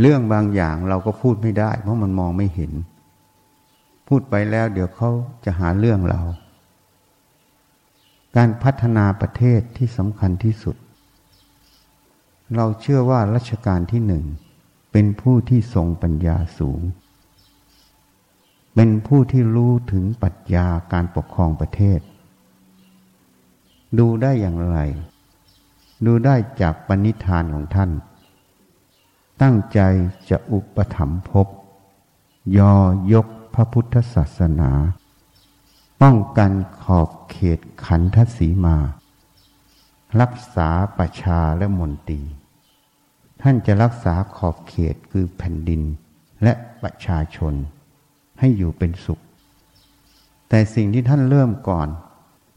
[0.00, 2.72] เรื่องบางอย่างเราก็พูดไม่ได้ เพราะมันมองไม่เห็น
[4.08, 5.10] พูดไปแล้วเดี๋ยวเขา
[5.44, 6.20] จะหาเรื่องเรา
[8.36, 10.76] การพัฒนาประเทศที่สำคัญที่สุด
[12.56, 14.24] เราเชื่อว่ารัชกาลที่หนึ่ง
[14.92, 16.80] เป็นผู้ที่ทรงปัญญาสูง
[18.74, 22.00] เป็นผู้ที่รู้ถึงปรัชญาการปกครองประเทศ
[23.98, 24.78] ดูได้อย่างไร
[26.06, 27.90] ดูได้จากปณิธานของท่าน
[29.42, 29.80] ตั้งใจ
[30.28, 31.46] จะอุปถัมภพ
[32.58, 32.76] ยอ
[33.12, 34.70] ยกพระพุทธศาสนา
[36.02, 38.76] ป้องกันขอบเขตขันทศีมา
[40.20, 40.68] รักษา
[40.98, 42.20] ประชาและมนตรี
[43.42, 45.82] ท่านจะรักษาขอบเขตคือแผ่นดิน
[46.42, 47.54] และประชาชน
[48.38, 49.22] ให้อยู่เป็นสุข
[50.48, 51.88] แต่สิ่งที่ท่านเริ่มก่อน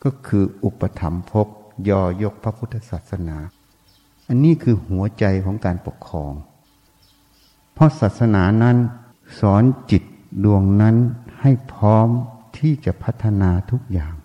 [0.03, 1.47] ก็คืออุปถัมภพ
[1.89, 3.38] ยอยกพระพุทธศาสนา
[4.27, 6.33] อันนี้คือหัวใจของการปกครอง
[7.73, 8.77] เพราะศาสนานั้น
[9.39, 10.03] สอนจิต
[10.43, 10.95] ดวงนั้น
[11.41, 12.07] ให้พร้อม
[12.57, 14.15] ที่จะพัฒนาทุกอย่าง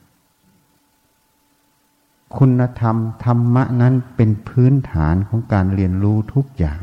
[2.37, 6.81] คุณธรรมธรรมะนั้นเป็นพื้นฐานของการเรียนรู้ทุกอย่าง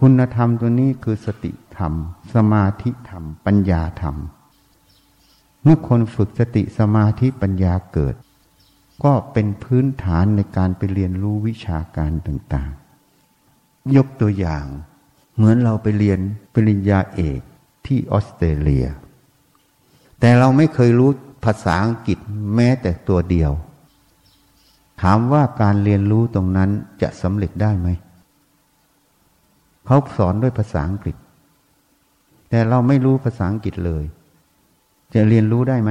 [0.00, 1.92] คุณธรรมตัวนี้คือสติธรรม
[2.34, 4.16] สมาธิธรรม ปัญญาธรรม
[5.62, 8.14] เมื่อคนฝึกสติสมาธิปัญญาเกิด
[9.04, 14.64] ก็เป็นพื้นฐานในการไปเรียนรู้วิชาการต่างๆ ยกตัวอย่าง
[15.34, 16.20] เหมือนเราไปเรียน
[16.54, 17.40] ปริญญาเอก
[17.86, 18.86] ที่ออสเตรเลีย
[20.20, 21.10] แต่เราไม่เคยรู้
[21.44, 22.18] ภาษาอังกฤษ
[22.54, 23.52] แม้แต่ตัวเดียว
[25.02, 26.70] ถามว่าการเรียนรู้ตรงนั้น
[27.02, 27.88] จะสำเร็จได้ไหม
[29.86, 31.16] เขาสอนด้วยภาษาอังกฤษ
[32.50, 34.04] แต่เราไม่รู้ภาษาอังกฤษเลย
[35.14, 35.90] จะเรียนรู้ได้ไหม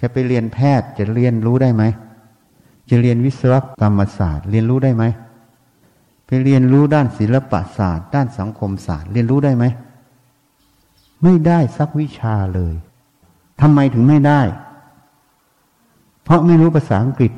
[0.00, 1.82] จะไปเรียนแพทย์จะเรียนรู้ได้ไหม
[2.90, 5.04] จะเรียนวิศวกรรมศาสตร์ เรียนรู้ได้ไหม
[6.26, 9.64] ไปเรียนรู้ด้านศิลปศาสตร์ ด้านสังคมศาสตร์ เรียนรู้ได้ไหม
[11.22, 12.74] ไม่ได้สักวิชาเลย
[13.60, 14.40] ทำไมถึงไม่ได้
[16.24, 17.32] เพราะไม่รู้ภาษาอังกฤษ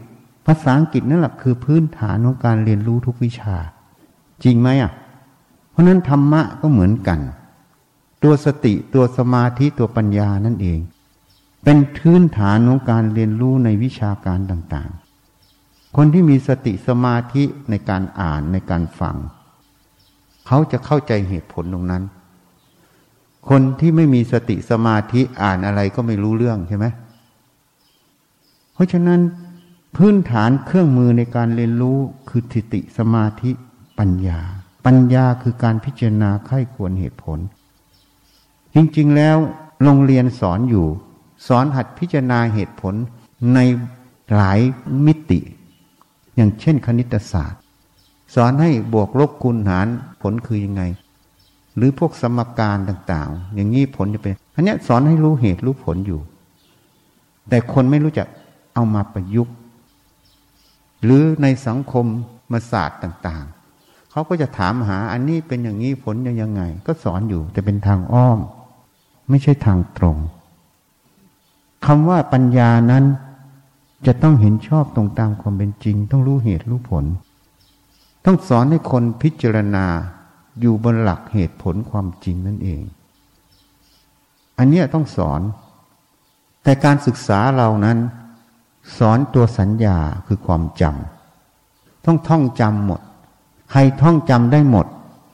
[0.46, 3.56] ภาษาอังกฤษนั่นแหละคือพื้นฐานของการเรียนรู้ทุกวิชา
[4.44, 4.92] จริงไหมอะ
[5.70, 7.18] เพราะนั้นธรรมะก็เหมือนกัน
[8.24, 10.80] ตัวสติตัวสมาธิตัวปัญญานั่นเอง
[11.64, 14.90] เป็นพื้นฐานของการเรียนรู้ในวิชาการต่าง
[15.96, 19.16] คนที่มีสติสมาธิในการอ่านในการฟัง
[20.46, 22.04] เขาจะเข้าใจเหตุผลตรงนั้น
[23.48, 26.86] คนที่ไม่มีสติสมาธิอ่านอะไรก็ไม่รู้เรื่องใช่ไหม
[28.74, 29.20] เพราะฉะนั้น
[29.96, 33.50] พื้นฐานเครื่องมือในการเรียนรู้คือสติสมาธิ
[33.98, 34.40] ปัญญา
[34.86, 37.38] ปัญญาคือการพิจารณาไข้ควรเหตุผล
[38.74, 39.36] จริงๆแล้ว
[39.82, 40.86] โรงเรียนสอนอยู่
[41.46, 42.94] สอนหัดพิจารณาเหตุผล
[43.54, 43.58] ใน
[44.34, 44.60] หลาย
[45.06, 45.40] มิติ
[46.36, 47.60] อย่างเช่นคณิตศาสตร์
[48.34, 49.86] สอนให้บวกลบคูณหาร
[50.22, 50.82] ผลคือยังไง
[51.76, 56.20] หรือพวกสมการต่าง ๆ อย่างนี้ผลจะเป็นอันนี้สอนให้รู้เหตุรู้ผลอยู่
[57.48, 58.28] แต่คนไม่รู้จัก
[58.74, 59.54] เอามาประยุกต์
[61.04, 62.06] หรือในสังคม
[62.52, 68.38] มาศาสตร์ต่างๆ เขาก็จะถามหาอันนี้เป็นอย่างนี้ผลยังไง ก็สอนอยู่แต่เป็นทางอ้อม
[69.32, 70.16] ไม่ใช่ทางตรง
[71.86, 73.04] คำว่าปัญญานั้น
[74.06, 77.04] จะต้องเห็นชอบตรงตามความเป็นจริง ต้องรู้เหตุรู้ผล
[78.24, 79.86] ต้องสอนให้คนพิจารณา
[80.60, 82.82] อยู่บนหลักเหตุผลความจริงนั่นเอง
[84.58, 85.40] อันนี้ต้องสอน
[86.62, 87.98] แต่การศึกษาเรานั้น
[88.98, 93.00] สอนตัวสัญญาคือความจำต้องท่องจำหมด
[93.70, 94.86] ใครท่องจำได้หมด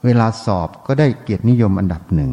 [0.04, 2.32] เวลาสอบก็ได้เกียรตินิยมอันดับหนึ่ง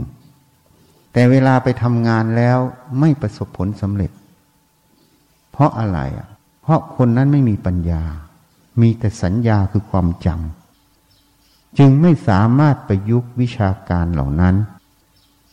[1.16, 2.60] แต่เวลาไปทำงานแล้ว
[3.00, 4.12] ไม่ประสบผลสำเร็จ
[5.52, 6.28] เพราะอะไรอะ
[6.62, 8.04] เพราะคนนั้นไม่มีปัญญา
[8.82, 14.56] มีแต่สัญญาคือความจำจึงไม่สามารถประยุกต์วิชาการเหล่านั้น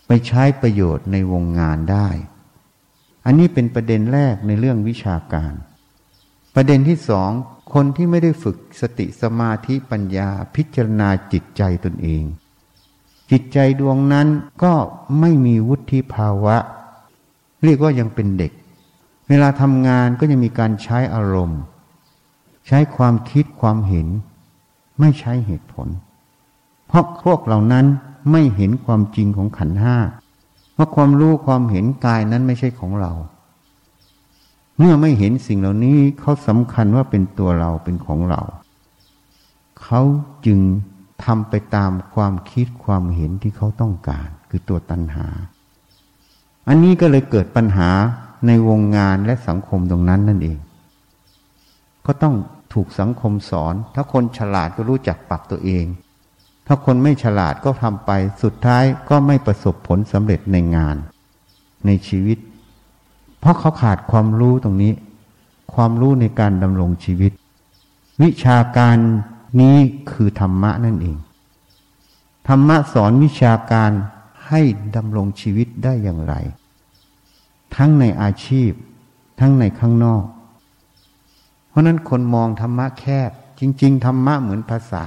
[0.07, 2.09] ไปใช้ประโยชน์ในวงงานได้
[3.25, 5.53] อันนี้เป็นประเด็นแรกในเรื่องวิชาการ
[6.55, 7.31] ประเด็นที่สอง
[7.73, 12.25] คนที่ไม่ได้ฝึกสติสมาธิปัญญาพิจารณาจิตใจตนเอง
[13.33, 14.29] จิตใจดวงนั้น
[14.63, 14.75] ก็
[15.21, 16.57] ไม่มีวุฒิภาวะ
[17.65, 18.53] เรียกว่ายังเป็นเด็ก
[19.29, 21.61] เวลาทำงานก็จะมีการใช้อารมณ์
[22.67, 24.09] ใช้ความคิดความเห็น
[25.01, 25.89] ไม่ใช้เหตุผล
[26.87, 27.87] เพราะพวกเหล่านั้น
[28.31, 29.97] ไม่เห็นความจริงของขันห้า
[30.77, 33.13] ว่าความรู้ความเห็นกายนั้นไม่ใช่ของเรา
[34.79, 38.41] เมื่อไม่เห็นสิ่งเหล่านี้เขาสำคัญว่าเป็นตัวเราเป็นของเรา
[39.83, 40.01] เขา
[40.47, 40.61] จึง
[41.25, 45.27] ทำไปตามความคิดความเห็นที่เขาต้องการ คือตัวตัณหา
[46.69, 47.91] อันนี้ก็เลยเกิดปัญหา
[48.47, 50.59] ในวงงานและสังคมตรงนั้นนั่นเอง
[52.07, 52.35] ก็ต้อง
[52.73, 55.85] ถูกสังคมสอน ถ้าคนฉลาดก็รู้จักปรับตัวเอง
[56.67, 58.11] ถ้าคนไม่ฉลาดก็ทำไป
[58.43, 60.97] สุดท้ายก็ไม่ประสบผลสำเร็จในงาน
[61.87, 62.39] ในชีวิต
[63.41, 64.93] เพราะเขาขาดความรู้ตรงนี้
[65.75, 67.33] ความรู้ในการดำรงชีวิต
[68.23, 68.99] วิชาการ
[69.61, 69.77] นี้
[70.11, 71.17] คือธรรมะนั่นเอง
[72.49, 73.91] ธรรมะสอนวิชาการ
[74.49, 74.61] ให้
[74.97, 76.35] ดำรงชีวิตได้อย่างไร
[77.77, 78.71] ทั้งในอาชีพ
[79.41, 80.25] ทั้งในข้างนอก
[81.69, 85.05] เพราะนั้นคนมองธรรมะแคบ จริง ๆ ธรรมะเหมือนภาษา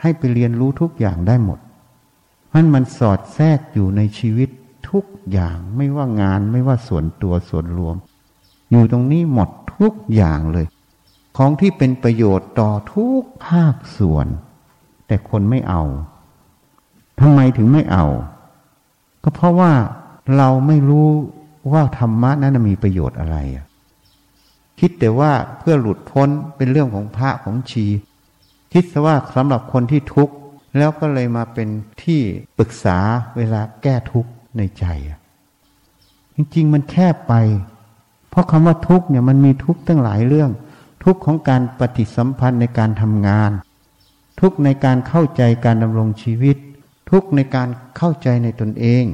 [0.00, 1.58] ให้ไปเรียนรู้ทุกอย่างได้หมด
[2.48, 4.48] เพราะมันสอดแทรกอยู่ในชีวิต
[4.90, 7.96] ทุกอย่างไม่ว่างานไม่ว่าส่วนตัวส่วนรวม
[8.70, 10.66] อยู่ตรงนี้หมดทุกอย่างเลย
[11.36, 14.26] ของที่เป็นประโยชน์ต่อทุกภาคส่วน
[15.06, 15.82] แต่คนไม่เอา
[17.20, 18.06] ทำไมถึงไม่เอา
[19.22, 19.72] ก็เพราะว่า
[20.36, 21.08] เราไม่รู้
[21.72, 23.36] ว่าธรรมะนั้นมีประโยชน์อะไร
[24.80, 27.86] คิดแต่ว่าเพื่อหลุดพ้นเป็นเรื่องของพระของชี
[28.72, 30.34] คิดว่าสำหรับคนที่ทุกข์
[30.78, 31.68] แล้วก็เลยมาเป็น
[32.02, 32.20] ที่
[32.58, 32.98] ปรึกษา
[33.36, 34.84] เวลาแก้ทุกข์ในใจ
[36.34, 37.34] จริงๆมันแคบไป
[38.30, 40.50] เพราะคำว่าทุกข์เนี่ยมันมีทุกข์ตั้งหลายเรื่อง
[41.04, 43.50] ทุกของการปฏิสัมพันธ์ในการทำงาน
[44.40, 46.56] ทุกในการเข้าใจการดำรงชีวิต
[47.10, 49.04] ทุกในการเข้าใจในตนเอง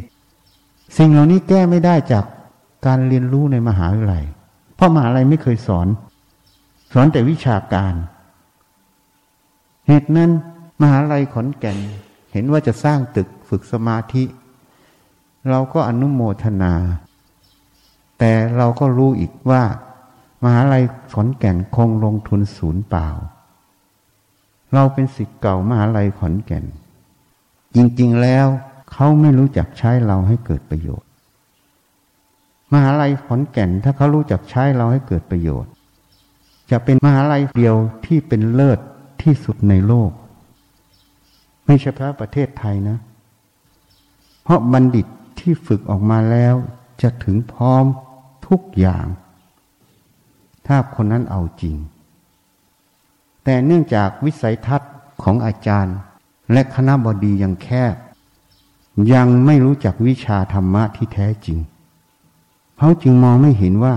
[0.96, 2.24] สิ่งเหล่านี้แก้ไม่ได้จาก
[2.86, 4.24] การเรียนรู้ในมหาวิทยาลัย
[4.74, 5.88] เพราะมหาวิทยาลัยไม่เคยสอน
[6.92, 7.94] สอนแต่วิชาการ
[9.86, 10.30] เหตุนั้น
[10.82, 11.78] มหาวิทยาลัยขอนแก่น
[12.32, 14.24] เห็นว่าจะสร้างตึกฝึกสมาธิ
[15.48, 16.74] เราก็อนุโมทนา
[18.18, 19.62] แต่เราก็รู้อีกว่า
[20.44, 23.08] มหาลัยขอนแก่นคงลงทุนศูนย์เปล่า
[24.74, 26.64] เราเป็นสิทธิ์เก่ามหาลัยขอนแก่น
[27.74, 28.46] จริงๆแล้ว
[28.92, 31.08] เขาไม่รู้จักใช้เราให้เกิดประโยชน์
[32.72, 35.70] มหาลัยขอนแก่นถ้าเขารู้จักใช้เราให้เกิดประโยชน์
[36.70, 37.76] จะเป็นมหาลัยเดียว
[38.06, 38.78] ที่เป็นเลิศ
[39.22, 40.10] ที่สุดในโลก
[41.64, 42.98] ไม่เฉพาะประเทศไทยนะ
[44.42, 45.06] เพราะบัณฑิต
[45.38, 46.54] ที่ฝึกออกมาแล้ว
[47.02, 47.84] จะถึงพร้อม
[48.46, 49.06] ทุกอย่าง
[50.72, 51.76] ถ้าคนนั้นเอาจริง
[53.44, 55.96] แต่เนื่องจากวิสัยทัศน์ของอาจารย์
[56.52, 57.94] และคณะบดียังแคบ
[59.12, 61.58] ยังไม่รู้จักวิชาธรรมะที่แท้จริง
[62.78, 63.94] เขาจึงมองไม่เห็นว่า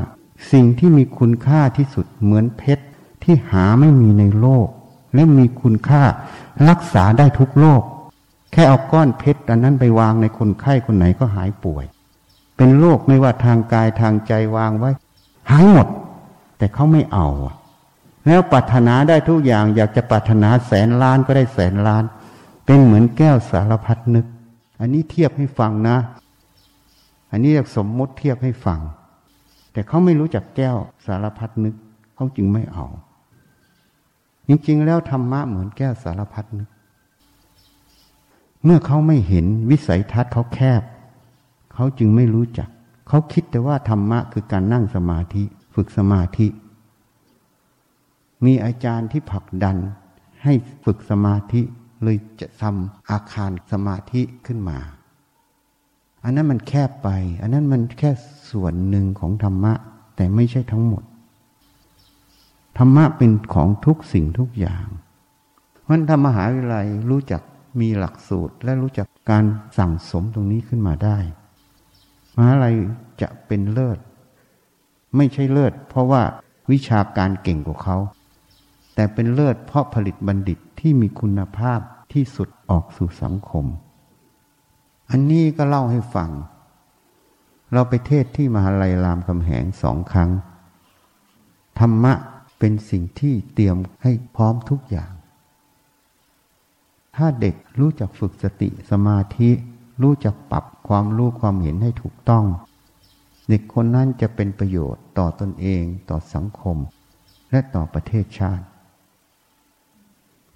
[0.52, 2.86] สิ่งที่มีคุณค่าที่สุดเหมือนเพชร
[3.24, 4.68] ที่หาไม่มีในโลก
[5.16, 6.04] และมีคุณค่า
[6.70, 7.82] รักษาได้ทุกโลก
[8.52, 11.86] แค่เอาก้อนเพชรอันนั้นไปวางในคนไข้คนไหนก็หายป่วย
[12.58, 14.92] เป็นโรคไม่ว่าทางกายทางใจวางไว้
[15.52, 15.88] หายหมด
[16.64, 17.28] แต่เขาไม่เอา
[18.26, 22.04] แล้วปรารถนาได้ทุกอย่างอยากจะปรารถนาแสนล้านก็ได้แสนล้าน
[22.66, 24.26] เป็นเหมือนแก้วสารพัดนึก
[24.80, 25.98] อันนี้เทียบให้ฟังนะ
[27.32, 28.80] อันนี้สมมติเทียบให้ฟัง
[29.72, 31.76] แต่เขาไม่รู้จักแก้วสารพัดนึก
[32.16, 32.86] เขาจึงไม่เอา
[34.48, 36.70] จริงๆแล้วธรรมะเหมือนแก้วสารพัดนึก
[38.64, 40.82] เมื่อเขาไม่เห็นวิสัยทัศน์เขาแคบ
[41.74, 42.70] เขาจึงไม่รู้จัก
[43.08, 45.46] เขาคิดแต่ว่าธรรมะคือการนั่งสมาธิ
[45.76, 46.48] ฝึกสมาธิ
[48.46, 49.78] มีอาจารย์ที่ผลักดัน
[50.44, 50.54] ให้
[50.86, 51.62] ฝึกสมาธิ
[52.04, 54.78] เลยจะทำอาคารสมาธิขึ้นมา
[56.24, 57.10] อันนั้นมันแคบไป
[57.42, 58.12] อันนั้นมันแค่
[58.52, 59.74] ส่วนหนึ่งของธรรมะ
[60.16, 61.04] แต่ไม่ใช่ทั้งหมด
[62.78, 64.86] ธรรมะเป็นของทุกสิ่งทุกอย่าง
[65.82, 67.42] เพราะธรรมหาวิทยาลัยรู้จัก
[67.80, 69.46] มีหลักสูตร และรู้จักการ
[69.78, 71.18] สั่งสมตรงนี้ขึ้นมาได้
[72.36, 72.76] มหาลัย
[73.22, 73.98] จะเป็นเลิศ
[75.16, 76.22] ไม่ใช่เลิศ เพราะว่า
[76.72, 77.98] วิชาการเก่งกว่าเขา
[78.96, 81.80] แต่เป็นเลิศเพราะผลิตบัณฑิตที่มีคุณภาพ
[82.14, 83.66] ที่สุดออกสู่สังคม
[85.12, 86.30] อันนี้ก็เล่าให้ฟัง
[87.74, 90.30] เราไปเทศที่มหาลัยรามคำแหงสองครั้ง
[91.80, 92.14] ธรรมะ
[92.60, 95.12] เป็นสิ่งที่เตรียมให้พร้อมทุกอย่าง
[97.16, 99.50] ถ้าเด็กรู้จักฝึกสติสมาธิ
[100.02, 102.46] รู้จักปรับความรู้ความเห็นให้ถูกต้อง
[103.50, 106.78] เด็กคนนั้นจะเป็นประโยชน์ต่อตอนเองต่อสังคม
[107.52, 108.66] และต่อประเทศชาติ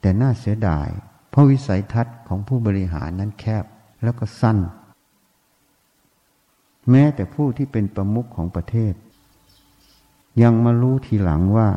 [0.02, 0.88] แต่น่าเสียดาย
[1.30, 3.65] เพราะวิสัยทัศน์ของผู้บริหารนั้นแคบ
[4.04, 4.58] แล้วก็สั้น
[6.89, 8.93] แม้แต่ผู้ที่เป็นประมุขของประเทศ
[10.41, 11.69] ยังมารู้ทีหลังว่า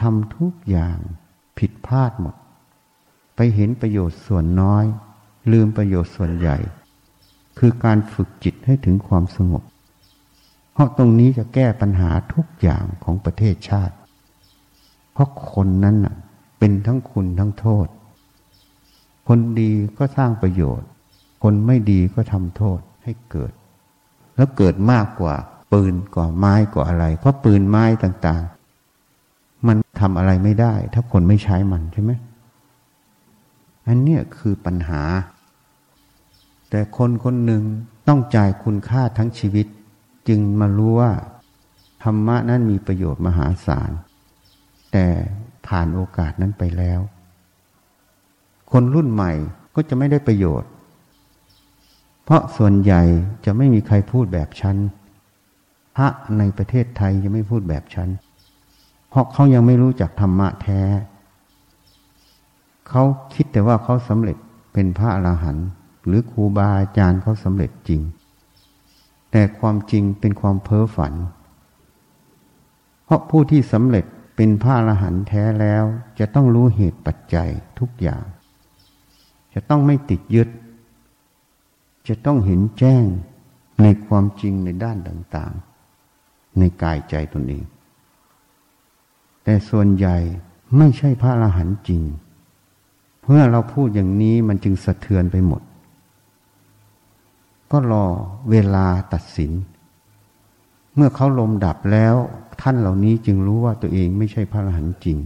[0.00, 0.98] ทำทุกอย่าง
[1.58, 2.34] ผิดพลาดหมด
[3.36, 4.84] ไปเห็นประโยชน์ส่วนน้อย
[5.52, 6.56] ลืมประโยชน์ส่วนใหญ่
[7.58, 9.62] คือการฝึกจิตให้ถึงความสงบ
[10.72, 13.94] เพราะตรงนี้จะแก้ปัญหาทุกอย่างของประเทศชาติ
[15.12, 15.96] เพราะคนนั้น
[16.58, 17.86] เป็นทั้งคุณทั้งโทษ
[19.28, 20.88] คนดีก็สร้างประโยชน์
[21.42, 23.52] คนไม่ดีก็ทำโทษให้เกิด
[24.36, 25.34] แล้วเกิดมากกว่า
[25.72, 32.12] ปืนกว่าไม้กว่าอะไร เพราะปืนไม้ต่างๆ มันทำอะไรไม่ได้ ถ้าคนไม่ใช้มันใช่ไหม
[33.88, 35.02] อันเนี้ยคือปัญหา
[36.70, 37.62] แต่คนคนหนึ่ง
[38.08, 39.66] ต้องจ่ายคุณค่าทั้งชีวิต
[40.28, 41.12] จึงมารู้ว่า
[42.02, 43.90] ธรรมะนั้นมีประโยชน์มหาศาล
[44.92, 45.06] แต่
[45.66, 47.00] ผ่านโอกาสนั้นไปแล้ว
[48.72, 49.32] คนรุ่นใหม่
[49.74, 50.70] ก็จะไม่ได้ประโยชน์
[52.24, 53.02] เพราะส่วนใหญ่
[53.44, 54.76] จะไม่มีใครพูดแบบฉัน
[55.96, 56.08] พระ
[56.38, 58.08] ในประเทศไทยจะไม่พูดแบบฉัน
[59.08, 60.80] เพราะเขายังไม่รู้จักธรรมะแท้
[62.88, 63.02] เขา
[63.34, 64.36] คิดแต่ว่าเขาสำเร็จ
[64.72, 65.68] เป็นพระอรหันต์
[66.06, 68.00] หรือครูบาอาจารย์เขาสำเร็จจริง
[69.32, 71.14] แต่ความจริงเป็นความเพ้อฝัน
[73.04, 74.04] เพราะผู้ที่สำเร็จ
[74.36, 75.84] เป็นพระอรหันต์แท้แล้ว
[76.18, 78.22] จะต้องรู้เหตุปัจจัยทุกอย่าง
[79.54, 80.48] จะต้องไม่ติดยึด
[82.08, 83.04] จะต้องเห็นแจ้ง
[83.82, 87.64] ในความจริงในด้านต่างๆ ในกายใจตนเอง
[89.44, 90.16] แต่ส่วนใหญ่
[90.78, 92.02] ไม่ใช่พระอรหันต์จริง
[93.22, 95.62] เพื่อเราพูดอย่างนี้มันจึงสะเทือนไปหมด
[97.72, 98.06] ก็รอ
[98.50, 99.52] เวลาตัดสิน
[100.94, 102.14] เมื่อเขาลมดับแล้ว
[102.60, 105.18] ท่านเหล่านี้จึงรู้ว่าตัวเองไม่ใช่พระอรหันต์จริง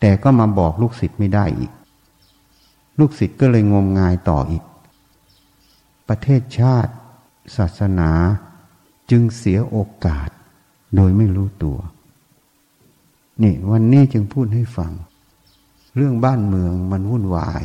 [0.00, 1.72] แต่ก็มาบอกลูกศิษย์ไม่ได้อีก
[2.98, 4.64] ลูกศิษย์ก็เลยงมงายต่ออีก
[6.08, 6.92] ประเทศชาติ
[7.56, 8.10] ศาสนา
[9.10, 10.28] จึงเสียโอกาส
[10.96, 11.78] โดยไม่รู้ตัว
[13.42, 14.92] นี่วันนี้จึงพูดให้ฟัง
[15.96, 17.64] เรื่องบ้านเมืองมันวุ่นวาย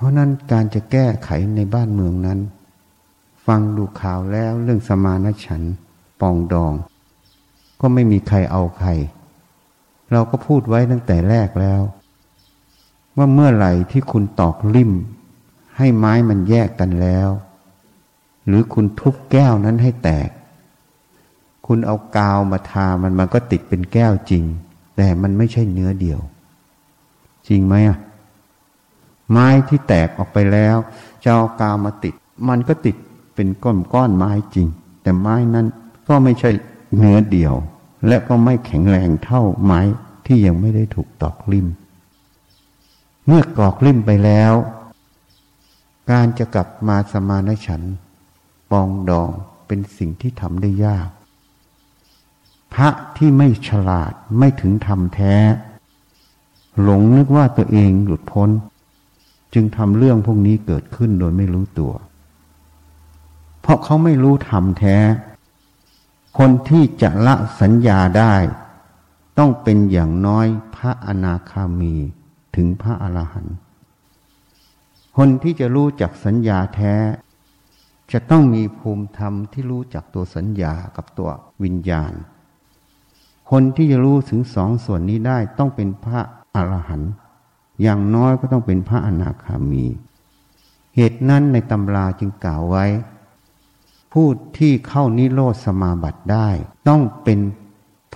[0.00, 2.38] เพราะนั้นการจะแก้ไขในบ้านเมืองนั้น
[3.46, 5.62] ฟังดูข่าวแล้วเรื่องสมานฉัน
[6.20, 6.72] ปองดอง
[7.80, 8.88] ก็ไม่มีใครเอาใคร
[10.12, 11.80] เราก็พูดไว้ตั้งแต่แรกแล้ว
[13.16, 14.92] ว่าเมื่อไหร่ที่คุณตอกลิ่ม
[15.76, 17.28] ให้ไม้มันแยกกันแล้ว
[18.46, 20.28] หรือคุณทุบแก้วนั้นให้แตก
[21.66, 24.44] คุณเอากาวมาทามันมันก็ติดเป็นแก้วจริง
[24.96, 26.20] แต่มันไม่ใช่เนื้อเดียว
[27.48, 27.98] จริงไหมอะ
[29.30, 30.76] ไม้ที่แตกออกไปแล้ว
[31.24, 32.14] จะเอากาวมาติด
[32.48, 32.96] มันก็ติด
[33.34, 34.66] เป็นก้อนก้อนไม้จริง
[35.02, 35.66] แต่ไม้นั้น
[36.08, 36.50] ก็ไม่ใช่
[36.96, 37.54] เนื้อเดียว
[38.06, 39.80] และก็ไม่แข็งแรงเท่าไม้
[40.26, 41.66] ที่ยังไม่ได้ถูกตอกลิ่ม
[43.26, 44.52] เมื่อกอกลิ่มไปแล้ว
[46.10, 47.82] การจะกลับมาสมานฉัน
[48.70, 49.30] ปองดอง
[49.66, 51.08] เป็นสิ่งที่ทำได้ยาก
[52.74, 55.34] พระที่ไม่ฉลาดไม่ถึงธรรมแท้
[56.82, 58.50] หลงนึกว่าตัวเองหลุดพ้น
[59.54, 61.92] จึงทำเรื่องพวกนี้เกิดขึ้นโดยไม่รู้ตัว
[63.60, 64.96] เพราะเขาไม่รู้ธรรมแท้
[66.38, 68.34] คนที่จะละสัญญาได้
[69.38, 70.46] ต้องเป็นอย่างน้อย
[70.76, 71.94] พระอนาคามี
[72.56, 73.56] ถึงพระอรหันต์
[75.16, 76.94] คนที่จะรู้จักสัญญาแท้
[78.12, 81.30] จะต้องมีภูมิธรรมที่รู้จักตัวสัญญากับตัว
[81.62, 82.12] วิญญาณ
[83.50, 86.20] คนที่จะรู้ถึงสองส่วนนี้ได้ต้องเป็นพระ
[86.54, 87.12] อรหันต์
[87.82, 89.84] อย่างน้อยก็ต้องเป็นพระอนาคามี
[90.96, 92.86] เหตุนั้นในตำราจึงกล่าวไว้
[94.12, 94.28] ผู้
[94.58, 96.48] ที่เข้านิโรธสมาบัติได้
[96.88, 97.40] ต้องเป็น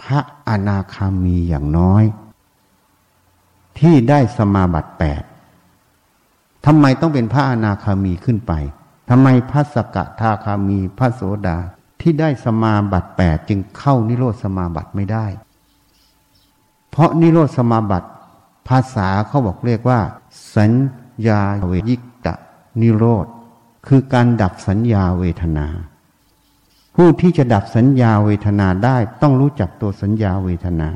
[0.00, 2.04] พระอนาคามีอย่างน้อย
[3.78, 5.22] ที่ได้สมาบัติแปด
[6.66, 8.52] ทำไมต้องเป็นพระอนาคามีขึ้นไป
[9.10, 11.58] ทำไมพระสกทาคามีพระโสดา
[12.00, 15.26] ที่ได้สมาบัติแปดจึงเข้านิโรธสมาบัติไม่ได้
[16.90, 18.08] เพราะนิโรธสมาบัติ
[18.68, 20.00] ภาษาเขาบอกเรียกว่า
[20.56, 20.72] สัญ
[21.28, 22.34] ญาเวยิกะ
[22.80, 23.26] นิโรธ
[23.86, 25.66] คือการดับสัญญาเวทนา
[26.94, 30.90] ผู้ที่จะดับสัญญาเวทนาได้ต้องรู้จักตัวสัญญาเวทนา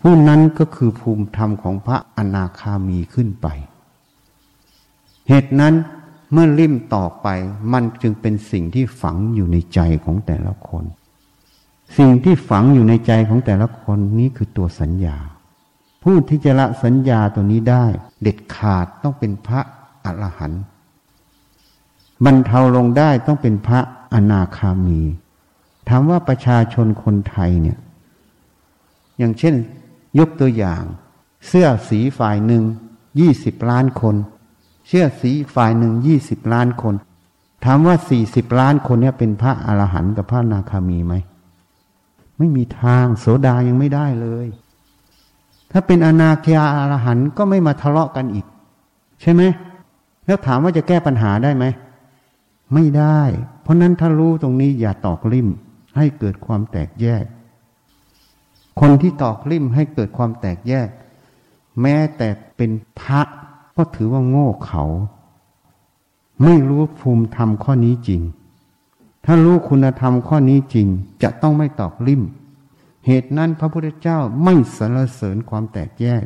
[0.00, 3.46] ผู้นั้นก็คือภูมิธรรมของพระอนาคามีขึ้นไป
[5.28, 5.74] เหตุนั้น
[6.32, 7.28] เมื่อริมต่อไป
[7.72, 10.84] มันจึงเป็นสิ่งที่ฝังอยู่ในใจของแต่ละคน
[11.98, 15.16] สิ่งที่ฝังอยู่ในใจของแต่ละคนนี้คือตัวสัญญา
[16.08, 17.84] ผู้ที่จะละสัญญาตัวนี้ได้
[18.22, 19.60] เด็ดขาดต้องเป็นพระ
[20.04, 20.62] อรหันต์
[22.24, 23.80] บรรเทาลงได้ต้องเป็นพระ
[24.14, 25.00] อนาคามี
[25.88, 27.78] ถามว่าประชาชนคนไทยเนี่ย
[29.18, 29.54] อย่างเช่น
[30.18, 30.82] ยกตัวอย่าง
[31.46, 32.62] เสื้อสีฝ่ายหนึ่ง
[33.20, 34.16] ยี่สิบล้านคน
[34.88, 36.94] เชื่อสีฝ่ายหนึ่งยี่สิบล้านคน
[37.64, 41.14] ถามว่าสี่สิบล้านคนเนี่ยเป็นพระอรหันต์กับพระนาคามีไหม
[42.38, 44.48] ไม่มีทางโสดายังไม่ได้เลย
[45.72, 48.46] ถ้าเป็นอนาคาอารหันต์ก็ไม่มาทะเลาะกันอีก
[49.20, 49.42] ใช่ไหม
[50.26, 51.64] แล้วถามว่าจะแก้ปัญหาได้ไหม
[52.74, 53.20] ไม่ได้
[53.62, 55.48] เพราะนั้นถ้ารู้ตรงนี้อย่าตอกลิ่ม
[55.96, 57.24] ให้เกิดความแตกแยก
[58.80, 60.88] คนที่ตอกลิ่มให้เกิดความแตกแยก
[61.80, 63.20] แม้แต่เป็นพระ
[63.76, 64.84] ก็ถือว่าโง่เขา
[66.44, 68.22] ไม่รู้ภูมิธรรมข้อนี้จริง
[69.24, 70.86] ถ้ารู้คุณธรรมข้อนี้จริง
[71.22, 72.22] จะต้องไม่ตอกลิ่ม
[73.06, 76.24] เหตุนั้นพระพุทธเจ้าไม่สรรเสริญความแตกแยก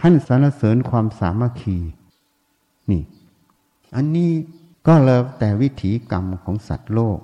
[0.00, 1.78] ท่านสรรเสริญความสามัคคี
[2.90, 3.02] นี่
[3.96, 4.30] อันนี้
[4.86, 7.18] ก็แล้วแต่วิถีกรรมของสัตว์โลก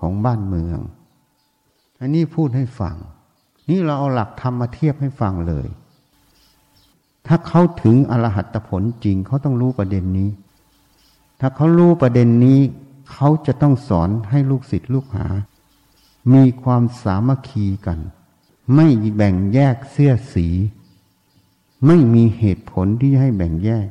[0.00, 0.78] ของบ้านเมือง
[2.00, 2.96] อันนี้พูดให้ฟัง
[3.68, 5.66] นี่เราเอาหลักธรรมมาเทียบให้ฟังเลย
[7.26, 10.30] ถ้าเขาถึงอรหัตผลจริงเขาต้องรู้ประเด็นนี้
[11.40, 12.60] ถ้าเขารู้ประเด็นนี้
[13.12, 15.26] เขาจะต้องสอนให้ลูกศิษย์ลูกหา
[16.32, 17.98] มีความสามัคคีกัน
[18.74, 20.48] ไม่แบ่งแยกเสื้อสี
[21.86, 23.88] ไม่มีเหตุผลที่ให้แบ่งแยก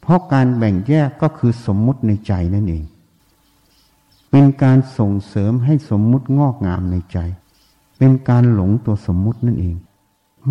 [0.00, 2.84] เพราะการแบ่งแยกก็คือสมมุติในใจนั่นเอง
[4.30, 7.18] เป็นการส่งเสริมให้สมมุติงอกงามในใจ
[7.98, 9.76] เป็นการหลงตัวสมมุตินั่นเอง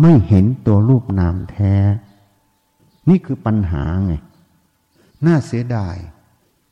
[0.00, 1.74] ไม่เห็นตัวรูปนามแท้
[3.08, 4.12] นี่คือปัญหาไง
[5.26, 5.96] น่าเสียดาย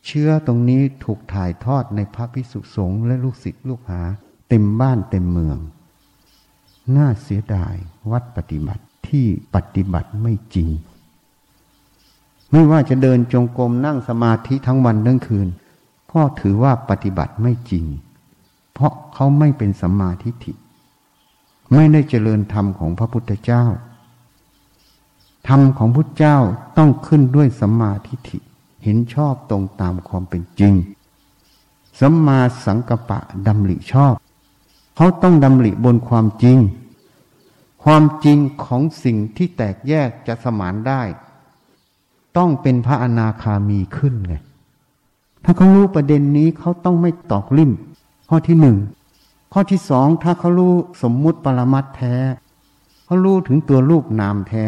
[0.07, 4.03] เชื้อตรงนี้ถูกถ่ายทอดในพระพิสุสงฆ์และลูกศิษย์ลูกหา
[4.49, 5.59] เต็มบ้านเต็มเมือง
[6.97, 7.75] น่าเสียดาย
[8.11, 10.69] วัดปฏิบัติที่ปฏิบัติไม่จริง
[12.51, 15.49] ไม่ว่าจะเดินจงกรมนั่งสมาธิทั้งวันทั้งคืน
[16.13, 17.85] ก็ถือว่าปฏิบัติไม่จริง
[18.73, 20.53] เพราะเขาไม่เป็นสัมมาทิฏฐิ
[21.75, 23.65] ไม่ได้เจริญธรรมของพระพุทธเจ้า
[25.49, 26.39] ธรรมของพุทธเจ้า
[26.79, 28.39] ต้องขึ้นด้วยสัมมาทิฏฐิ
[28.83, 30.75] เห็นชอบตรงตามความเป็นจริง
[32.01, 34.15] สัมมาสังกปะดำริชอบ
[34.97, 36.59] เขาต้องดำริบนความจริง
[37.85, 41.03] ความจริงของสิ่งที่แตกแยกจะสมานได้
[42.37, 44.35] ต้องเป็นพระอนาคามีขึ้นไง
[45.45, 47.71] ถ้าเขารู้ประเด็นนี้เขาต้องไม่ตอกลิ่ม
[48.29, 48.77] ข้อที่หนึ่ง
[49.53, 52.15] ข้อที่สองถ้าเขารู้สมมุติปรมัตแท้
[53.05, 54.67] เขารู้ถึงตัวรูปนามแท้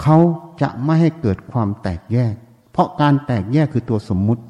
[0.00, 0.16] เขา
[0.62, 2.34] จะไม่ให้เกิดความแตกแยก
[2.72, 4.42] เพราะการแตกแยกคือตัวสมมุติ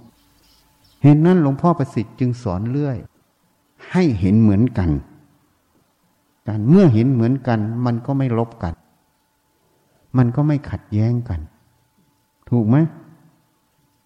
[1.03, 2.97] เห็นนั้นหลวงพ่อประสิทธิ์จึงสอนเรื่อย
[3.93, 4.91] ให้เห็นเหมือนกัน
[6.49, 8.75] การเมื่อเห็นเหมือนกัน มันก็ไม่ลบกัน
[10.17, 11.41] มันก็ไม่ขัดแย้งกัน
[12.51, 12.77] ถูกไหม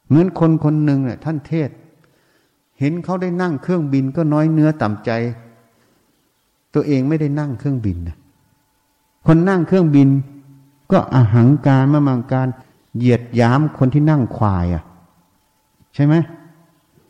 [0.08, 1.70] เหมือนคนคนหนึ่งเนี่ยท่านเทศ
[2.78, 5.10] เห็นเขาได้นั่งเครื่องบินก็น้อยเนื้อต่ำใจ
[6.74, 8.16] ตัวเองไม่ได้นั่งเครื่องบินนะ
[9.26, 10.08] คนนั่งเครื่องบิน
[10.92, 12.48] ก็อาหังการมามังการ
[12.96, 14.82] เหยียดยามคนที่นั่งควายอะ
[15.94, 16.14] ใช่ไหม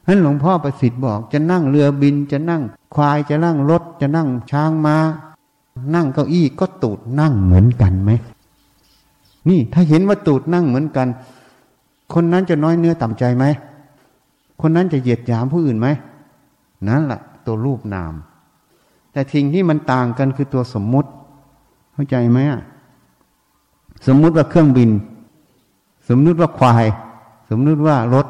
[0.06, 2.62] นั้นหลวงพ่อประสิทธิ์บอกจะนั่งเรือบินจะนั่ง
[2.94, 4.96] ควายจะนั่งรถ จะนั่งช้างมา้า
[5.94, 8.10] นั่งเก้าอี้ก็ตูดนั่งเหมือนกันไหม
[9.48, 11.08] นี่ถ้าเห็นว่าตูดนั่งเหมือนกัน
[12.14, 13.44] คนนั้นจะน้อยเนื้อต่ำใจไหม
[14.60, 15.88] คนนั้นจะเหยียดหยามผู้อื่นไหม
[16.88, 18.12] นั่นแหละตัวรูปนาม
[19.12, 21.10] แต่ทิ้งที่มันต่างกันคือตัวสมมุติ
[21.92, 22.38] เข้าใจไหม
[24.06, 24.90] สมมุติว่าเครื่องบิน
[26.08, 26.84] สมมุติว่าควาย
[27.50, 28.26] สมมุติว่ารถ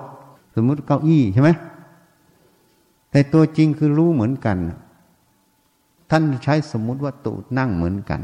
[0.55, 1.51] สมมุติเก้าอี้ใช่ไหม
[3.11, 4.57] แต่ตัวจริงคือรู้เหมือนกัน
[6.11, 8.21] ท่านใช้สมมุติว่าตูดนั่งเหมือนกัน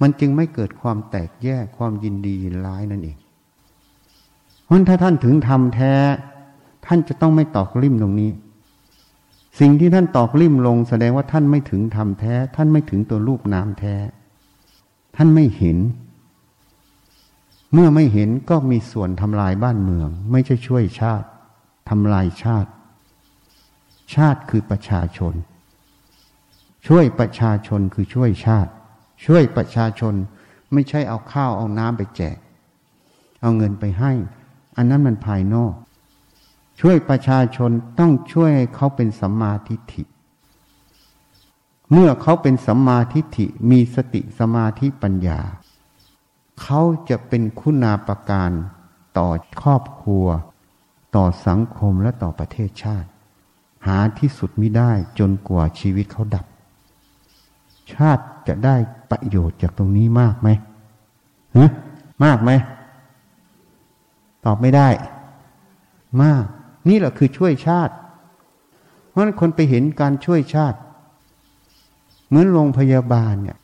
[0.00, 3.16] มันจึงไม่เกิดความแตกแยกความยินดียินร้ายนั่นเอง
[4.64, 5.94] เพราะถ้าท่านถึงทำแท้
[6.86, 8.30] ท่านจะต้องไม่ตอกลิ่มตรงนี้
[9.60, 13.94] สิ่งที่ท่านตอกลิ่มลง แสดงว่าท่านไม่ถึงทำแท้ ท่านไม่ถึงตัวรูปนามแท้
[15.16, 15.78] ท่านไม่เห็น
[17.72, 21.26] เมื่อไม่เห็นก็มีส่วนทำลายบ้านเมือง ไม่ใช่ช่วยชาติ
[21.88, 22.70] ทำลายชาติ
[24.14, 25.34] ชาติคือประชาชน
[26.86, 28.70] ช่วยประชาชนคือช่วยชาติ
[29.26, 30.14] ช่วยประชาชน
[30.72, 32.36] ไม่ใช่เอาข้าวเอาน้ำไปแจก
[33.42, 34.12] เอาเงินไปให้
[34.76, 35.74] อันนั้นมันภายนอก
[36.80, 40.02] ช่วยประชาชนต้องช่วยให้เขาเป็นสัมมาทิฏฐิ
[41.92, 45.40] เมื่อเขาเป็นสัมมาทิฏฐิมีสติสมาธิปัญญา
[46.62, 48.50] เขาจะเป็นคุณาประการ
[49.18, 49.28] ต่อ
[49.62, 50.26] ครอบครัว
[51.16, 53.08] ต่อสังคมและต่อประเทศชาติ
[53.86, 56.46] หาที่สุดมิได้จนกว่าชีวิตเขาดับ
[57.94, 58.76] ชาติจะได้
[59.10, 60.48] ประโยชน์จากตรงนี้มากไหม
[61.56, 61.70] ฮะ
[62.24, 62.50] มากไหม
[64.44, 64.88] ตอบไม่ได้
[66.22, 66.44] มาก
[66.88, 67.94] นี่แหละคือช่วยชาติ
[69.08, 70.78] เพราะนั้นคนไปเห็นการช่วยชาติ
[72.28, 73.58] เหมือนโรงพยาบาลเนี่ย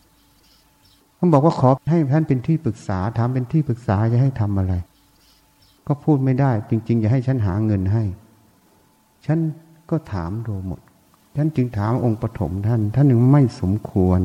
[1.25, 4.75] เขาบอกว่าขอให้ท่านเป็นที่ปรึกษาทำเป็นที่ปรึกษาจะให้ทำอะไร
[5.87, 8.05] ก็พูดไม่ได้ จริง ๆ อย่าให้ฉันหาเงินให้
[9.27, 9.39] ฉัน
[9.91, 10.81] ก็ถามโดหมด
[11.37, 14.20] ท่านจึงถามองค์ปฐมท่าน ท่านหนึ่งไม่สมควร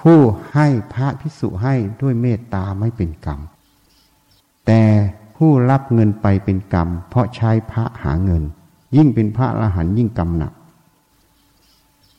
[0.00, 0.18] ผู้
[0.54, 3.40] ให้พระพิสุให้ด้วยเมตตาไม่เป็นกรรม
[4.66, 4.82] แต่
[5.36, 8.42] ผู้รับเงินไปเป็นกรรม เพราะใช้พระหาเงิน
[8.96, 10.52] ยิ่งเป็นพระอรหันยิ่งกรรมหนัก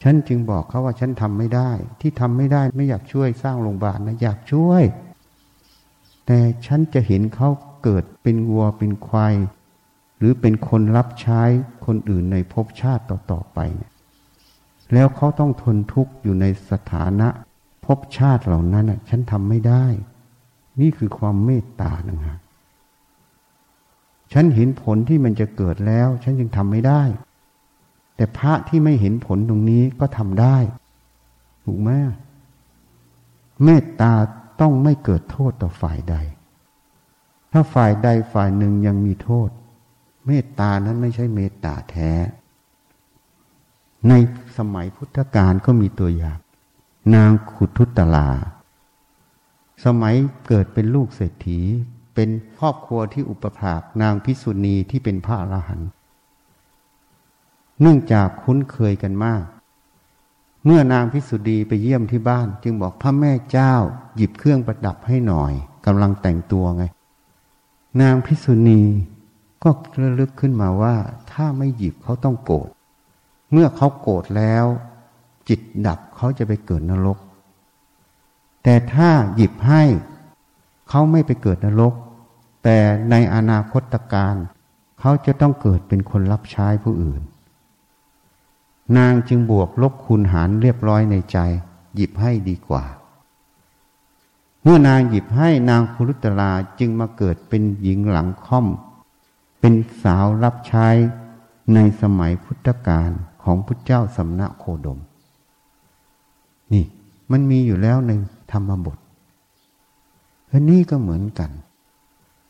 [0.04, 1.72] ฉันจึงบอกเขาว่าฉันทำไม่ได้
[2.02, 4.84] ที่ทำไม่ได้ไม่อยากช่วยสร้างโรงพยาบาลนะอยากช่วย
[6.26, 7.50] แต่ฉันจะเห็นเขา
[7.84, 9.36] เกิดเป็นวัวเป็นควาย
[10.18, 11.42] หรือเป็นคนรับใช้
[11.86, 13.92] คนอื่นในภพชาติต่อๆไปเนี่ย
[14.94, 17.28] แล้วเขาต้องทนทุกข์อยู่ในสถานะ
[17.86, 19.86] ภพชาติเหล่านั้นอะฉันทำไม่ได้
[20.82, 22.38] นี่คือความเมตตานะฮะ
[24.34, 27.02] ฉันเห็นผลที่มันจะเกิดแล้ว ฉันยังทำไม่ได้
[28.20, 30.58] แต่พระที่ไม่เห็นผลตรงนี้ก็ทำได้
[31.64, 31.90] ถูกไหม
[33.64, 34.14] เมตตา
[34.62, 36.16] ต้องไม่เกิดโทษต่อฝ่ายใด
[37.52, 39.50] ถ้าฝ่ายใดฝ่ายหนึ่งยังมีโทษ
[40.28, 42.12] เมตตานั้นไม่ใช่เมตตาแท้
[44.10, 44.14] ใน
[44.58, 46.40] สมัยพุทธกาลก็มีตัวอย่าง
[47.16, 48.30] นางขุทุตลา
[49.86, 50.16] สมัย
[50.48, 51.60] เกิดเป็นลูกเศรษฐี
[52.16, 55.90] เป็นครอบครัวที่อุปภาคนางพิสุณีที่เป็นพระอรหันต์
[57.82, 59.44] เนื่องจากคุ้นเคยกันมาก
[60.66, 63.74] เมื่อนางพิสุณีไปเยี่ยมที่บ้าน จึงบอกพระแม่เจ้า
[64.16, 65.54] หยิบเครื่องประดับให้หน่อย
[65.86, 66.84] กำลังแต่งตัวไง
[68.02, 68.82] นางพิสุณี
[69.64, 69.70] ก็
[70.02, 70.96] ระลึกขึ้นมาว่า
[71.32, 72.70] ถ้าไม่หยิบเขาต้องโกรธ
[73.52, 74.66] เมื่อเขาโกรธแล้ว
[75.50, 77.18] จิตดับเขาจะไปเกิดนรก
[78.64, 79.84] แต่ถ้าหยิบให้
[80.90, 81.94] เขาไม่ไปเกิดนรก
[82.64, 82.78] แต่
[83.10, 84.36] ในอนาคตการ
[85.00, 87.22] เขาจะต้องเกิดเป็นคนรับใช้ผู้อื่น
[88.98, 91.38] นางจึงบวกลบคูณหารเรียบร้อยในใจ
[91.96, 92.84] หยิบให้ดีกว่า
[94.64, 98.68] เมื่อนางหยิบให้นางคุรุตลาจึงมาเกิดเป็นหญิงหลังค่อม
[99.60, 99.74] เป็น
[100.04, 100.88] สาวรับใช้
[101.74, 103.10] ในสมัยพุทธกาล
[103.44, 105.00] ของพุทธเจ้าสำนักโคดม
[106.74, 106.86] นี่
[107.32, 108.12] มันมีอยู่แล้วใน
[108.52, 108.98] ธรรมบท
[110.52, 111.52] อันนี้ก็เหมือนกัน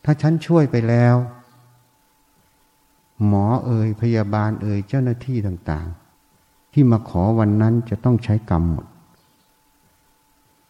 [0.04, 1.16] ถ้าฉันช่วยไปแล้ว
[3.28, 6.09] หมอเอ่ยพยาบาลเอ่ยเจ้าหน้าที่ต่างๆ
[6.74, 8.88] ที่มาขอวันนั้นจะต้องใช้กรรมหมด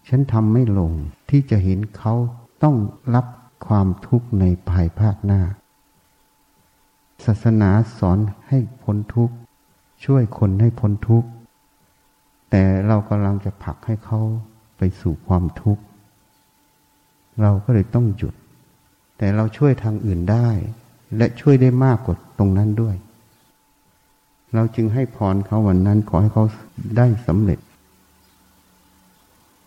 [0.07, 0.91] ฉันทำไม่ลง
[1.29, 2.13] ที่จะเห็นเขา
[2.63, 2.75] ต้อง
[3.15, 3.25] รับ
[3.67, 5.41] ความทุกข์ในภายภาคหน้า
[7.25, 9.35] ศาสนาสอนให้พ้นทุกข์
[10.05, 11.29] ช่วยคนให้พ้นทุกข์
[12.49, 14.19] แต่เรากำลังจะผลักให้เขา
[14.77, 15.83] ไปสู่ความทุกข์
[17.41, 18.33] เราก็เลยต้องหยุด
[19.17, 20.49] แต่เราช่วยทางอื่นได้
[21.17, 22.95] และช่วยได้มากกว่าตรงนั้นด้วย
[24.53, 26.45] เราจึงให้พรเขาวันนั้นขอให้เขา
[26.97, 27.59] ได้สำเร็จ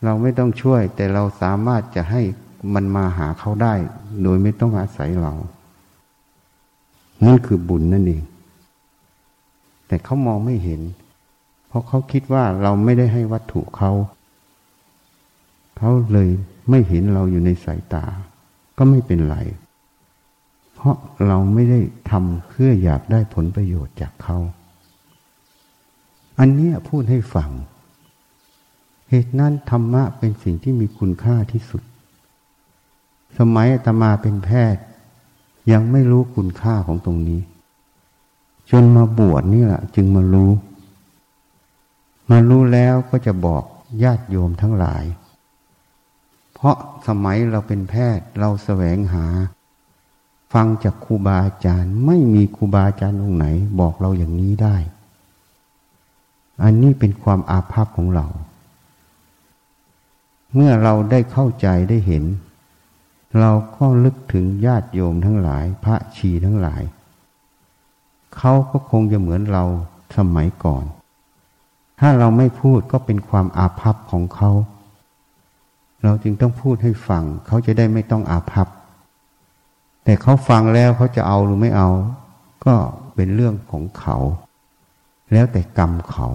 [0.04, 2.22] เราไม่ต้องช่วย แต่เราสามารถจะให้
[2.74, 3.74] มันมาหาเขาได้
[4.22, 5.34] โดยไม่ต้องอาศัยเรา
[7.26, 8.22] นั่นคือบุญนั่นเอง
[9.86, 10.80] แต่เขามองไม่เห็น
[11.68, 13.92] เพราะเขาคิดว่าเราไม่ได้ให้วัตถุเขา
[15.76, 16.28] เขาเลย
[16.70, 18.04] ไม่เห็นเราอยู่ในสายตา
[18.78, 19.36] ก็ไม่เป็นไร
[20.74, 21.80] เพราะเราไม่ได้
[22.10, 24.38] ทำเพื่ออยากได้ผลประโยชน์จากเขา
[26.44, 27.50] อันนี้พูดให้ฟัง
[29.10, 31.82] เหตุนั้นธรรมะเป็นสิ่งที่มีคุณค่าที่สุด
[33.38, 34.82] สมัยอาตมาเป็นแพทย์
[35.72, 37.40] ยังไม่รู้คุณค่าของตรงนี้
[38.70, 40.50] จนมาบวชนี่แหละจึงมารู้
[42.30, 43.64] มารู้แล้วก็จะบอก
[44.02, 45.04] ญาติโยมทั้งหลาย
[46.54, 46.76] เพราะ
[47.08, 49.26] สมัยเราเป็นแพทย์เราแสวงหา
[50.52, 53.46] ฟังจากครูบาอาจารย์ ไม่มีครูบาอาจารย์องค์ไหน
[53.80, 54.76] บอกเราอย่างนี้ได้
[56.62, 58.26] อันนี้เป็นความอาภัพของเรา
[60.54, 62.24] เมื่อเราได้เข้าใจได้เห็น
[63.40, 66.82] เราก็ลึกถึงญาติโยมทั้งหลาย พระชีทั้งหลาย
[68.36, 69.64] เขาก็คงจะเหมือนเรา
[70.16, 70.84] สมัยก่อน
[72.00, 74.50] ถ้าเราไม่พูดก็เป็นความอาภัพของเขา
[76.02, 78.68] เราจึงต้องพูดให้ฟัง เขาจะได้ไม่ต้องอาภัพ
[80.04, 81.88] แต่เขาฟังแล้วเขาจะเอาหรือไม่เอา
[82.66, 82.74] ก็
[83.14, 84.16] เป็นเรื่องของเขา
[85.32, 86.28] แล้วแต่กรรมเขา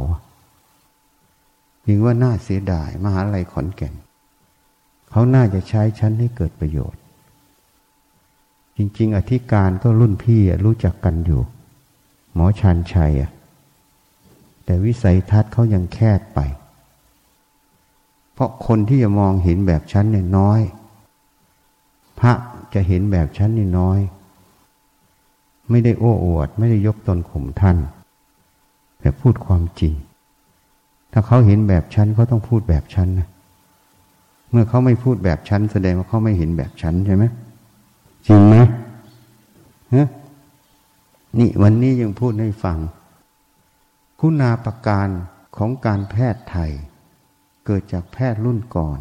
[1.87, 3.93] ยิงว่าน่าเสียดายมหาลัยขอนแก่น
[5.09, 7.01] เขาน่าจะใช้ฉันให้เกิดประโยชน์
[8.77, 11.41] จริง ๆ อธิการก็รุ่นพี่รู้จักกันอยู่
[12.33, 13.13] หมอชันชัย
[14.63, 16.39] แต่วิสัยทัศน์เขายังแคบไป
[18.33, 20.61] เพราะคนที่จะมองเห็นแบบฉันเนี่ยน้อย
[22.19, 22.33] พระ
[22.73, 23.99] จะเห็นแบบฉันนี่น้อย
[25.69, 27.77] ไม่ได้โอ้อวด ไม่ได้ยกตนข่มท่าน
[29.07, 29.93] แต่พูดความจริง
[31.11, 33.27] ถ้าเขาเห็นแบบฉันเขาต้องพูดแบบฉันนะ
[34.51, 37.23] เมื่อเขาไม่พูดแบบฉันแสดงว่าเขาไม่เห็นแบบฉันใช่ไหม
[38.27, 38.55] จริงไหม
[39.93, 40.07] ฮะ
[41.39, 42.77] นี่วันนี้ยังพูดให้ฟัง
[44.19, 45.07] คุณาประการ
[45.57, 46.71] ของการแพทย์ไทย
[47.65, 48.99] เกิดจากแพทย์รุ่นก่อน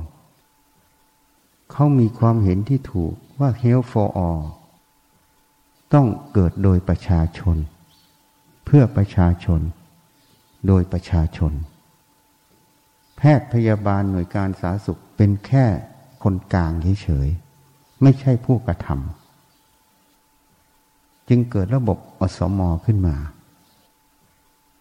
[1.72, 4.44] เขามีความเห็นที่ถูกว่า health for all
[5.94, 7.56] ต้องเกิดโดยประชาชน
[8.64, 9.62] เพื่อประชาชน
[10.66, 11.52] โดยประชาชน
[13.16, 15.64] แพทย์พยาบาลหน่วยการสาธารณสุขเป็นแค่
[16.22, 23.16] คนกลางเฉยๆไม่ใช่ผู้กระทำจึงเกิดระบบอสมอขึ้นมา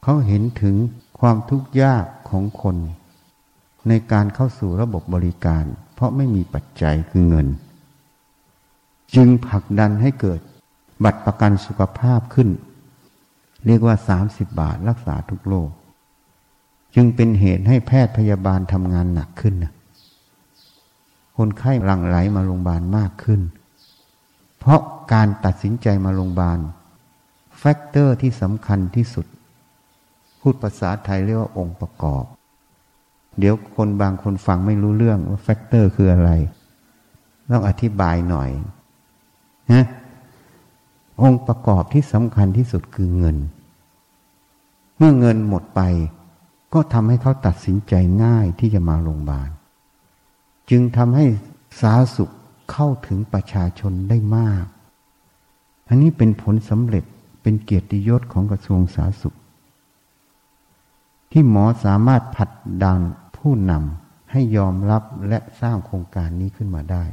[0.03, 0.75] เขาเห็นถึง
[1.19, 2.77] ความทุกข์ยากของคน
[3.87, 5.63] ในการเข้าสู่ระบบบริการ
[5.93, 7.47] เพราะไม่มีปัจจัยคือเงิน
[9.15, 10.39] จึงผลักดันให้เกิด
[11.03, 12.49] บัตรประกันสุขภาพขึ้น
[13.65, 13.95] เรียกว่า
[14.27, 15.69] 30 บาทรักษาทุกโรค
[16.95, 19.73] จึงเป็นเหตุให้แพทย์พยาบาลทำงานหนักขึ้นนะ
[21.37, 23.41] คนไข้หลั่งไหลมาโรงพยาบาลมากขึ้น
[24.59, 24.81] เพราะ
[25.13, 26.59] การตัดสินใจมาโรงพยาบาล
[27.57, 29.25] factor ที่สำคัญที่สุด
[30.39, 32.23] พูดภาษาไทยเรียกว่าองค์ประกอบ
[33.39, 36.31] เดี๋ยวคนบางคนฟังไม่รู้เรื่องว่า factor คืออะไร
[37.51, 38.49] ต้องอธิบายหน่อย
[39.71, 39.85] นะ
[41.21, 43.37] องค์ประกอบที่สำคัญที่สุดคือเงิน
[44.97, 45.81] เมื่อเงินหมดไป
[46.73, 47.93] ก็ทำให้เขาตัดสินใจ
[48.23, 49.49] ง่ายที่จะมาโรงพยาบาล
[50.69, 51.25] จึงทำให้
[51.79, 52.31] สาธารณสุข
[52.71, 54.65] เข้าถึงประชาชนได้มาก
[55.87, 57.03] อันนี้เป็นผลสำเร็จ
[57.41, 59.35] เป็นเกียรติยศของกระทรวงสาธารณสุข
[61.31, 62.51] ที่หมอสามารถผัด
[62.83, 62.99] ดัน
[63.37, 67.03] ผู้นำให้ยอมรับและสร้างโครงการนี้ขึ้นมาได้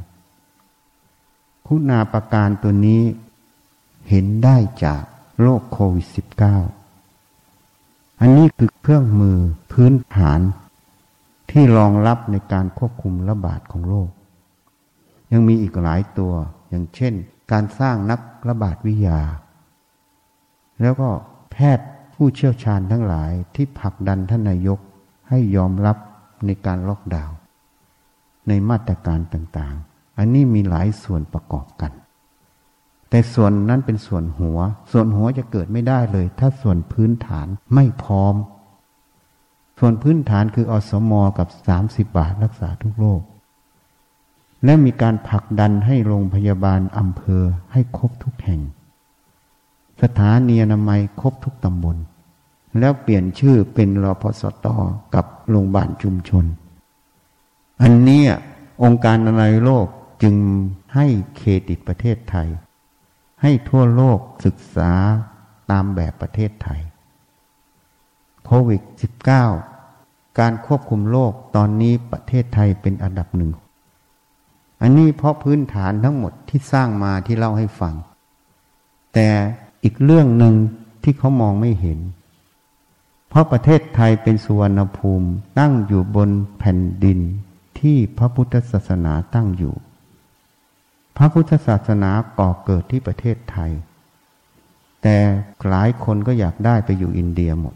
[1.67, 3.01] คุณาประการตัวนี้
[4.09, 5.03] เห็นได้จาก
[5.41, 6.82] โรคโควิด -19
[8.19, 9.37] อันนี้คือเครื่องมือ
[9.71, 10.39] พื้นฐาน
[11.51, 14.09] ที่รองรับในการควบคุมระบาดของโรค
[15.31, 16.33] ยังมีอีกหลายตัว
[16.69, 17.13] อย่างเช่น
[17.51, 19.21] การสร้างนักระบาดวิทยา
[20.81, 21.09] แล้วก็
[21.51, 24.79] แพทย์ผู้เชี่ยวชาญทั้งหลายที่ผลักดันท่านนายก
[25.29, 25.97] ให้ยอมรับ
[26.45, 27.35] ในการล็อกดาวน์
[28.47, 31.91] ในมาตรการต่างๆ อันนี้มีหลายส่วนประกอบกัน
[33.13, 34.59] แต่ส่วนนั้นเป็นส่วนหัว
[34.91, 38.35] ส่วนหัวจะเกิดไม่ได้เลย ถ้าส่วนพื้นฐานไม่พร้อม
[39.79, 43.21] ส่วนพื้นฐานคืออสมอกับสามสิบบาทรักษาทุกโรค
[44.65, 48.61] และมีการผลักดันให้โรงพยาบาลอำเภอให้ครบทุกแห่ง
[50.01, 51.97] สถานีอนามัยครบทุกตำบล
[52.79, 54.67] แล้วเปลี่ยนชื่อเป็นรอพสต
[55.15, 56.45] กับโรงพยาบาลชุมชน
[57.81, 58.21] อันนี้
[58.83, 59.87] องค์การอนามัยโลก
[60.23, 60.35] จึง
[60.95, 61.05] ให้
[61.35, 62.49] เครดิตประเทศไทย
[63.43, 64.91] ให้ทั่วโลกศึกษา
[65.71, 66.81] ตามแบบประเทศไทย
[68.45, 68.81] โควิด
[69.59, 73.51] -19 การควบคุมโรคตอนนี้ประเทศไทยเป็นอันดับหนึ่ง
[74.81, 77.93] อันนี้เพราะพื้นฐานทั้งหมดที่สร้างมาที่เล่าให้ฟัง
[79.13, 79.29] แต่
[79.83, 80.55] อีกเรื่องหนึ่ง
[81.03, 81.99] ที่เขามองไม่เห็น
[83.29, 85.29] เพราะประเทศไทยเป็นสุวรรณภูมิ
[85.59, 86.29] ตั้งอยู่บน
[86.59, 87.19] แผ่นดิน
[87.79, 89.73] ที่พระพุทธศาสนาตั้งอยู่
[91.17, 93.71] พระพุทธศาสนาก่อเกิดที่ประเทศไทย
[95.01, 95.17] แต่
[95.67, 97.75] หลายคนก็อยากได้ไปอยู่อินเดียหมด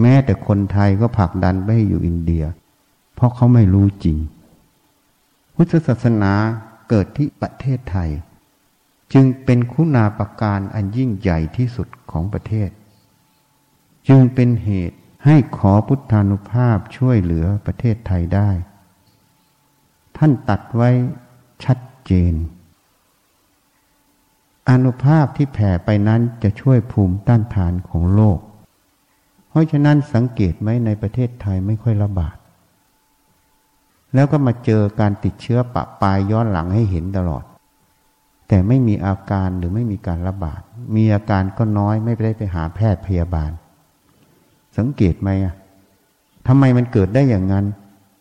[0.00, 2.44] แม้แต่คนไทยก็ผลักดันไปให้อยู่อินเดีย
[3.14, 4.18] เพราะเขาไม่รู้จริง
[5.54, 6.32] พุทธศาสนา
[6.88, 8.10] เกิดที่ประเทศไทย
[9.12, 12.70] จึงเป็นคุณาประการอันยิ่งใหญ่ที่สุดของประเทศ
[14.08, 18.50] จึงเป็นเหตุให้ขอพุทธานุภาพช่วยเหลือประเทศไทยได้
[20.16, 20.90] ท่านตัดไว้
[21.64, 22.34] ชัดเจน
[24.70, 28.38] อนุภาพที่แผ่ไปนั้นจะช่วยภูมิต้านทานของโลก
[29.48, 32.36] เพราะฉะนั้นสังเกตไหมในประเทศไทยไม่ค่อยระบาด
[34.14, 37.44] แล้วก็มาเจอการติดเชื้อปะปายย้อนหลังให้เห็นตลอด
[38.48, 40.60] แต่ไม่มีอาการหรือไม่มีการระบาด
[40.96, 43.50] มีอาการก็น้อยไม่ได้ไปหาแพทย์พยาบาล
[44.78, 45.54] สังเกตไหมอะ
[46.46, 47.64] ทำไมมันเกิดได้อย่างนั้น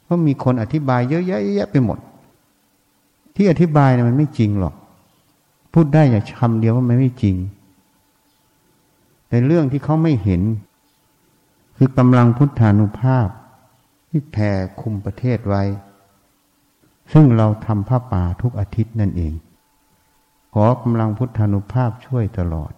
[0.03, 1.99] เพราะมีคนอธิบายเยอะแยะไปหมด
[3.35, 4.75] ที่อธิบายนะมันไม่จริงหรอก
[5.77, 7.35] พูดได้อย่าคำเดียวว่ามันไม่จริง
[9.27, 10.41] แต่เรื่องที่เขาไม่เห็น
[11.77, 13.27] คือกำลังพุทธานุภาพ
[14.09, 14.51] ที่แผ่
[14.81, 15.63] คุมประเทศไว้
[17.13, 19.33] ซึ่งเราทำผ้าป่าทุกอาทิตย์นั่นเอง
[20.53, 22.71] ขอกำลังพุทธานุภาพช่วยตลอด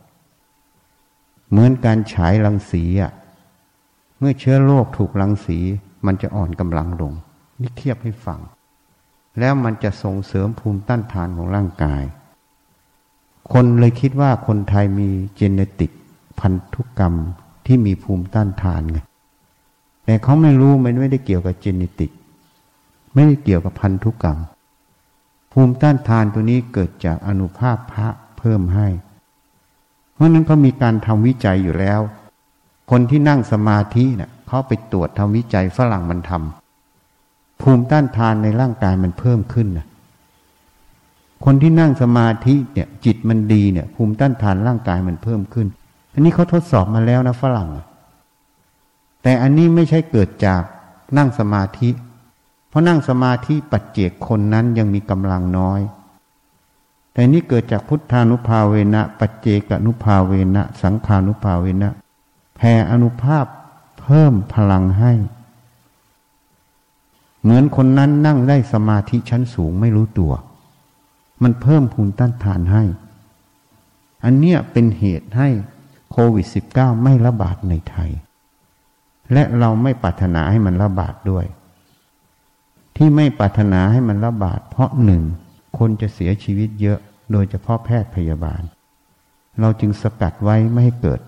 [1.49, 3.11] เหมือนการฉายรังสีอะ
[4.19, 5.57] เมื่อเชื้อโรคถูกรังสี
[6.05, 7.13] มันจะอ่อนกำลังลง
[7.59, 8.39] นี่เทียบให้ฟัง
[9.39, 12.03] แล้วมันจะส่งเสริมภูมิต้านทานของร่างกาย
[13.53, 15.91] คนเลยคิดว่าคนไทยมีเจเนติก
[16.39, 17.13] พันธุกรรม
[17.65, 18.99] ที่มีภูมิต้านทานไง
[20.05, 22.11] แต่เขาไม่รู้มันไม่ได้เกี่ยวกับเจเนติก
[23.13, 24.37] ไม่ได้เกี่ยวกับพันธุกรรม
[25.51, 28.87] ภูมิต้านทานตัวนี้เกิดจากอนุภาพพระเพิ่มให้
[30.13, 32.01] เพราะนั้นเขามีการทำวิจัยอยู่แล้ว
[32.91, 39.85] คนที่นั่งสมาธิเนะ่ยเขาไปตรวจทำวิจัยฝรั่งมันทำภูมิต้านทานในร่างกายมันเพิ่มขึ้นนะ
[41.45, 45.67] คนที่นั่งสมาธิเนี่ยจิตมันดีเนี่ยภูมิต้านทานร่างกายมันเพิ่มขึ้น
[46.13, 47.69] อันนี้เขาทดสอบมาแล้วนะฝรั่ง
[49.23, 50.61] แต่อันนี้ไม่ใช่เกิดจาก
[51.17, 51.89] นั่งสมาธิ
[52.69, 55.81] เพราะนั่งสมาธิปัจเจกคนนั้นยังมีกำลังน้อย
[57.13, 61.89] แต่นี่เกิดจากพุทธานุภาเวนะ ปัจเจกนุภาเวนะ สังขานุภาเวนะ
[62.55, 63.45] แผ่อนุภาพ
[63.99, 65.13] เพิ่มพลังให้
[67.41, 70.33] เหมือนคนนั้นนั่งได้สมาธิชั้นสูงไม่รู้ตัว
[71.43, 72.83] มันเพิ่มภูมิต้านทานให้
[74.23, 75.49] อันเนี้ยเป็นเหตุให้
[76.11, 78.11] โควิด -19 ไม่ระบาดในไทย
[79.33, 81.45] และเราไม่ปรารถนาให้มันระบาดด้วย
[82.95, 85.23] ที่ไม่ปรารถนาให้มันระบาด เพราะหนึ่ง
[85.77, 86.99] คนจะเสียชีวิตเยอะ
[87.31, 88.61] โดยเฉพาะแพทย์พยาบาล
[89.59, 91.19] เราจึงสกัดไว้ไม่ให้เกิด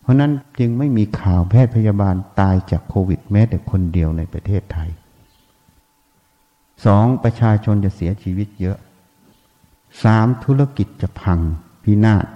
[0.00, 4.90] เพราะนั้นจึงไม่มีข่าวแพทย์พยาบาลตายจากโควิดแม้แต่คนเดียวในประเทศไทย
[6.84, 8.78] สองประชาชนจะเสียชีวิตเยอะ
[10.02, 11.38] สามธุรกิจจะพัง
[11.82, 12.26] พินาศ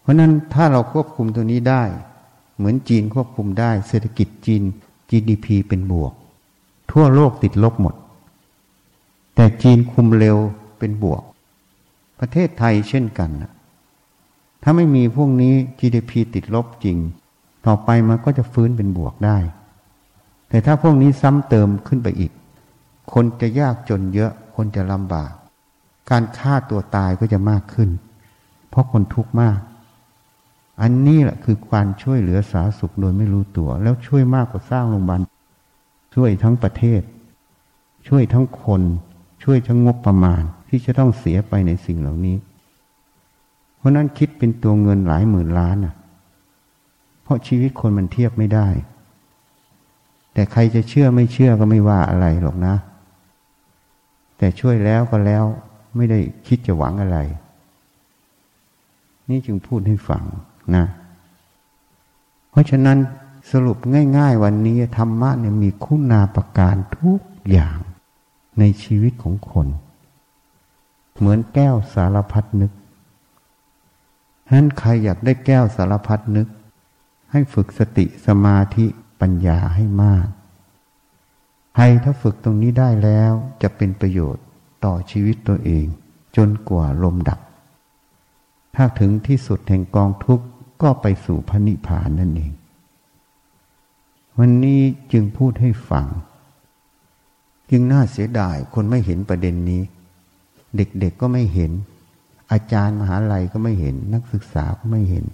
[0.00, 1.84] เพราะนั้นถ้าเราควบคุมตัวนี้ได้
[2.56, 4.62] เหมือนจีนควบคุมได้ เศรษฐกิจจีน
[5.10, 6.12] GDP เป็นบวก
[6.90, 7.94] ทั่วโลกติดลบหมด
[9.34, 10.36] แต่จีนคุมเร็ว
[10.78, 11.22] เป็นบวก
[12.20, 13.30] ประเทศไทยเช่นกัน
[14.62, 16.98] ถ้าไม่มีพวกนี้ GDP ติดลบจริง
[17.66, 19.38] ต่อไปมันก็จะฟื้นเป็นบวกได้
[20.48, 22.32] แต่ถ้าพวกนี้ซ้ำเติมขึ้นไปอีก
[23.12, 25.32] คนจะยากจนเยอะ คนจะลำบาก
[26.10, 27.90] การฆ่าตัวตายก็จะมากขึ้น
[28.68, 29.58] เพราะคนทุกข์มาก
[30.80, 35.20] อันนี้แหละคือการช่วยเหลือสาธารณสุขโดยไม่รู้ตัว แล้วช่วยมากกว่าสร้างโรงพยาบาล
[36.14, 37.02] ช่วยทั้งประเทศ
[38.08, 38.82] ช่วยทั้งคน
[39.44, 42.36] ช่วยทั้งงบประมาณที่จะต้องเสียไปในสิ่งเหล่านี้
[43.76, 45.94] เพราะนั้นคิดเป็นตัวเงินหลายหมื่นล้านอะ
[47.22, 48.68] เพราะชีวิตคนมันเทียบไม่ได้
[50.36, 52.74] แต่ใครจะเชื่อไม่เชื่อก็ไม่ว่าอะไรหรอกนะ
[54.38, 55.44] แต่ช่วยแล้วก็แล้ว
[55.96, 57.18] ไม่ได้คิดจะหวังอะไร
[59.28, 60.22] นี่จึงพูดให้ฟัง
[60.76, 60.84] นะ
[62.50, 62.98] เพราะฉะนั้น
[63.50, 63.78] สรุป
[64.16, 67.20] ง่าย ๆ วันนี้ธรรมะเนี่ยมีคุณาประการทุก
[67.50, 67.78] อย่าง
[68.58, 69.66] ในชีวิตของคน
[71.16, 72.72] เหมือนแก้วสารพัดนึก
[74.46, 76.48] ฉะนั้นใครอยากได้แก้วสารพัดนึก
[77.32, 78.86] ให้ฝึกสติสมาธิ
[79.20, 80.26] ปัญญาให้มาก
[81.74, 84.44] ใครถ้าฝึกตรงนี้ได้แล้วจะเป็นประโยชน์
[84.84, 85.86] ต่อชีวิตตัวเอง
[86.36, 87.40] จนกว่าลมดับ
[88.76, 90.46] ถ้าถึงที่สุดแห่งกองทุกข์
[90.82, 92.52] ก็ไปสู่พระนิพพานนั่นเอง
[94.38, 94.80] วันนี้
[95.12, 96.06] จึงพูดให้ฟัง
[97.70, 99.82] จึงน่าเสียดายคนไม่เห็นประเด็นนี้
[100.76, 101.72] เด็กๆก็ไม่เห็น
[102.52, 105.24] อาจารย์มหาลัยก็ไม่เห็น นักศึกษาก็ไม่เห็น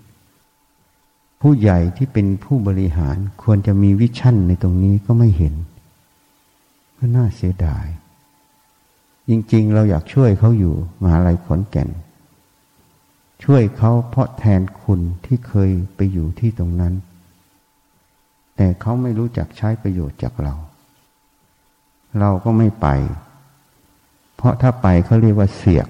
[1.47, 5.55] ผู้ใหญ่ที่เป็นผู้บริหารควรจะมีวิชั่นในตรงนี้ก็ไม่เห็น
[6.97, 7.87] ก็น่าเสียดาย
[9.29, 11.89] จริง ๆ เราอยากช่วยเขาอยู่มหาลัยขอนแก่น
[13.45, 16.95] ช่วยเขาเพราะแทนคุณที่เคยไปอยู่ที่ตรงนั้น
[18.57, 20.55] แต่เขาไม่รู้จักใช้ประโยชน์จากเรา
[22.19, 22.87] เราก็ไม่ไป
[24.37, 25.89] เพราะถ้าไปเขาเรียกว่าเสียก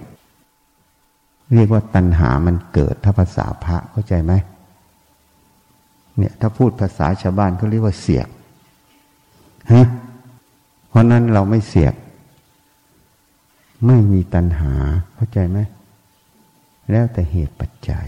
[1.55, 4.34] เรียกว่าตัณหามันเกิดถ้าภาษาพระเข้าใจไหม
[6.17, 8.29] เนี่ยถ้าพูดภาษาชาวบ้านเขาเรียกว่าเสียก
[9.73, 9.87] ฮะ
[10.89, 11.95] เพราะนั้นเราไม่เสียก
[13.87, 14.73] ไม่มีตัณหา
[15.15, 15.59] เข้าใจไหม
[16.91, 18.07] แล้วแต่เหตุปัจจัย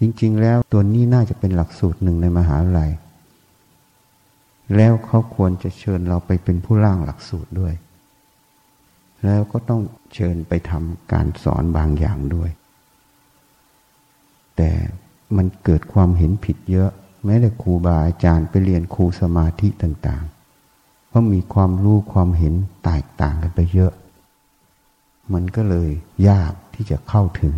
[0.00, 2.90] จริง ๆ แล้วตัวนี้น่าจะเป็นหลักสูตรหนึ่งในมหาวิทยาลัย
[4.76, 7.74] แล้วเขาควรจะเชิญเราไปเป็นผู้ร่างหลักสูตรด้วย
[9.24, 9.82] แล้วก็ต้อง
[10.14, 12.50] เชิญไปทำการสอนบางอย่างด้วย
[14.56, 14.70] แต่
[15.36, 16.90] มันเกิดความเห็นผิดเยอะ
[17.24, 22.54] แม้แต่ครูบาอาจารย์ไปเรียนครูสมาธิต่างๆ เพราะมีความรู้ความเห็น
[22.84, 23.92] แตกต่างกันไปเยอะ
[25.32, 25.90] มันก็เลย
[26.28, 27.54] ยากที่จะเข้าถึง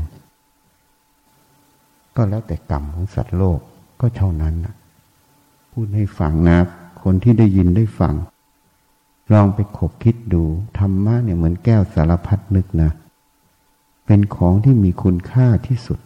[2.17, 3.59] ก็แล้วแต่กรรมของสัตว์โลก
[4.01, 4.75] ก็เท่านั้นนะ
[5.73, 6.59] พูดให้ฟังนะ
[7.03, 8.15] คนที่ได้ยินได้ฟัง
[9.33, 10.43] ลองไปขบคิดดู
[10.79, 12.91] ธรรมะเนี่ยเหมือนแก้วสารพัดนึกนะ
[14.07, 15.99] เป็นของที่มีคุณค่าที่สุด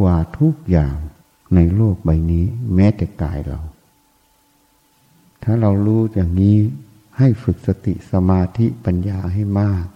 [0.00, 0.96] กว่าทุกอย่าง
[1.54, 3.58] ในโลกใบนี้ แม้แต่กายเรา
[5.42, 6.56] ถ้าเรารู้อย่างนี้
[7.18, 9.86] ให้ฝึกสติสมาธิปัญญาให้มาก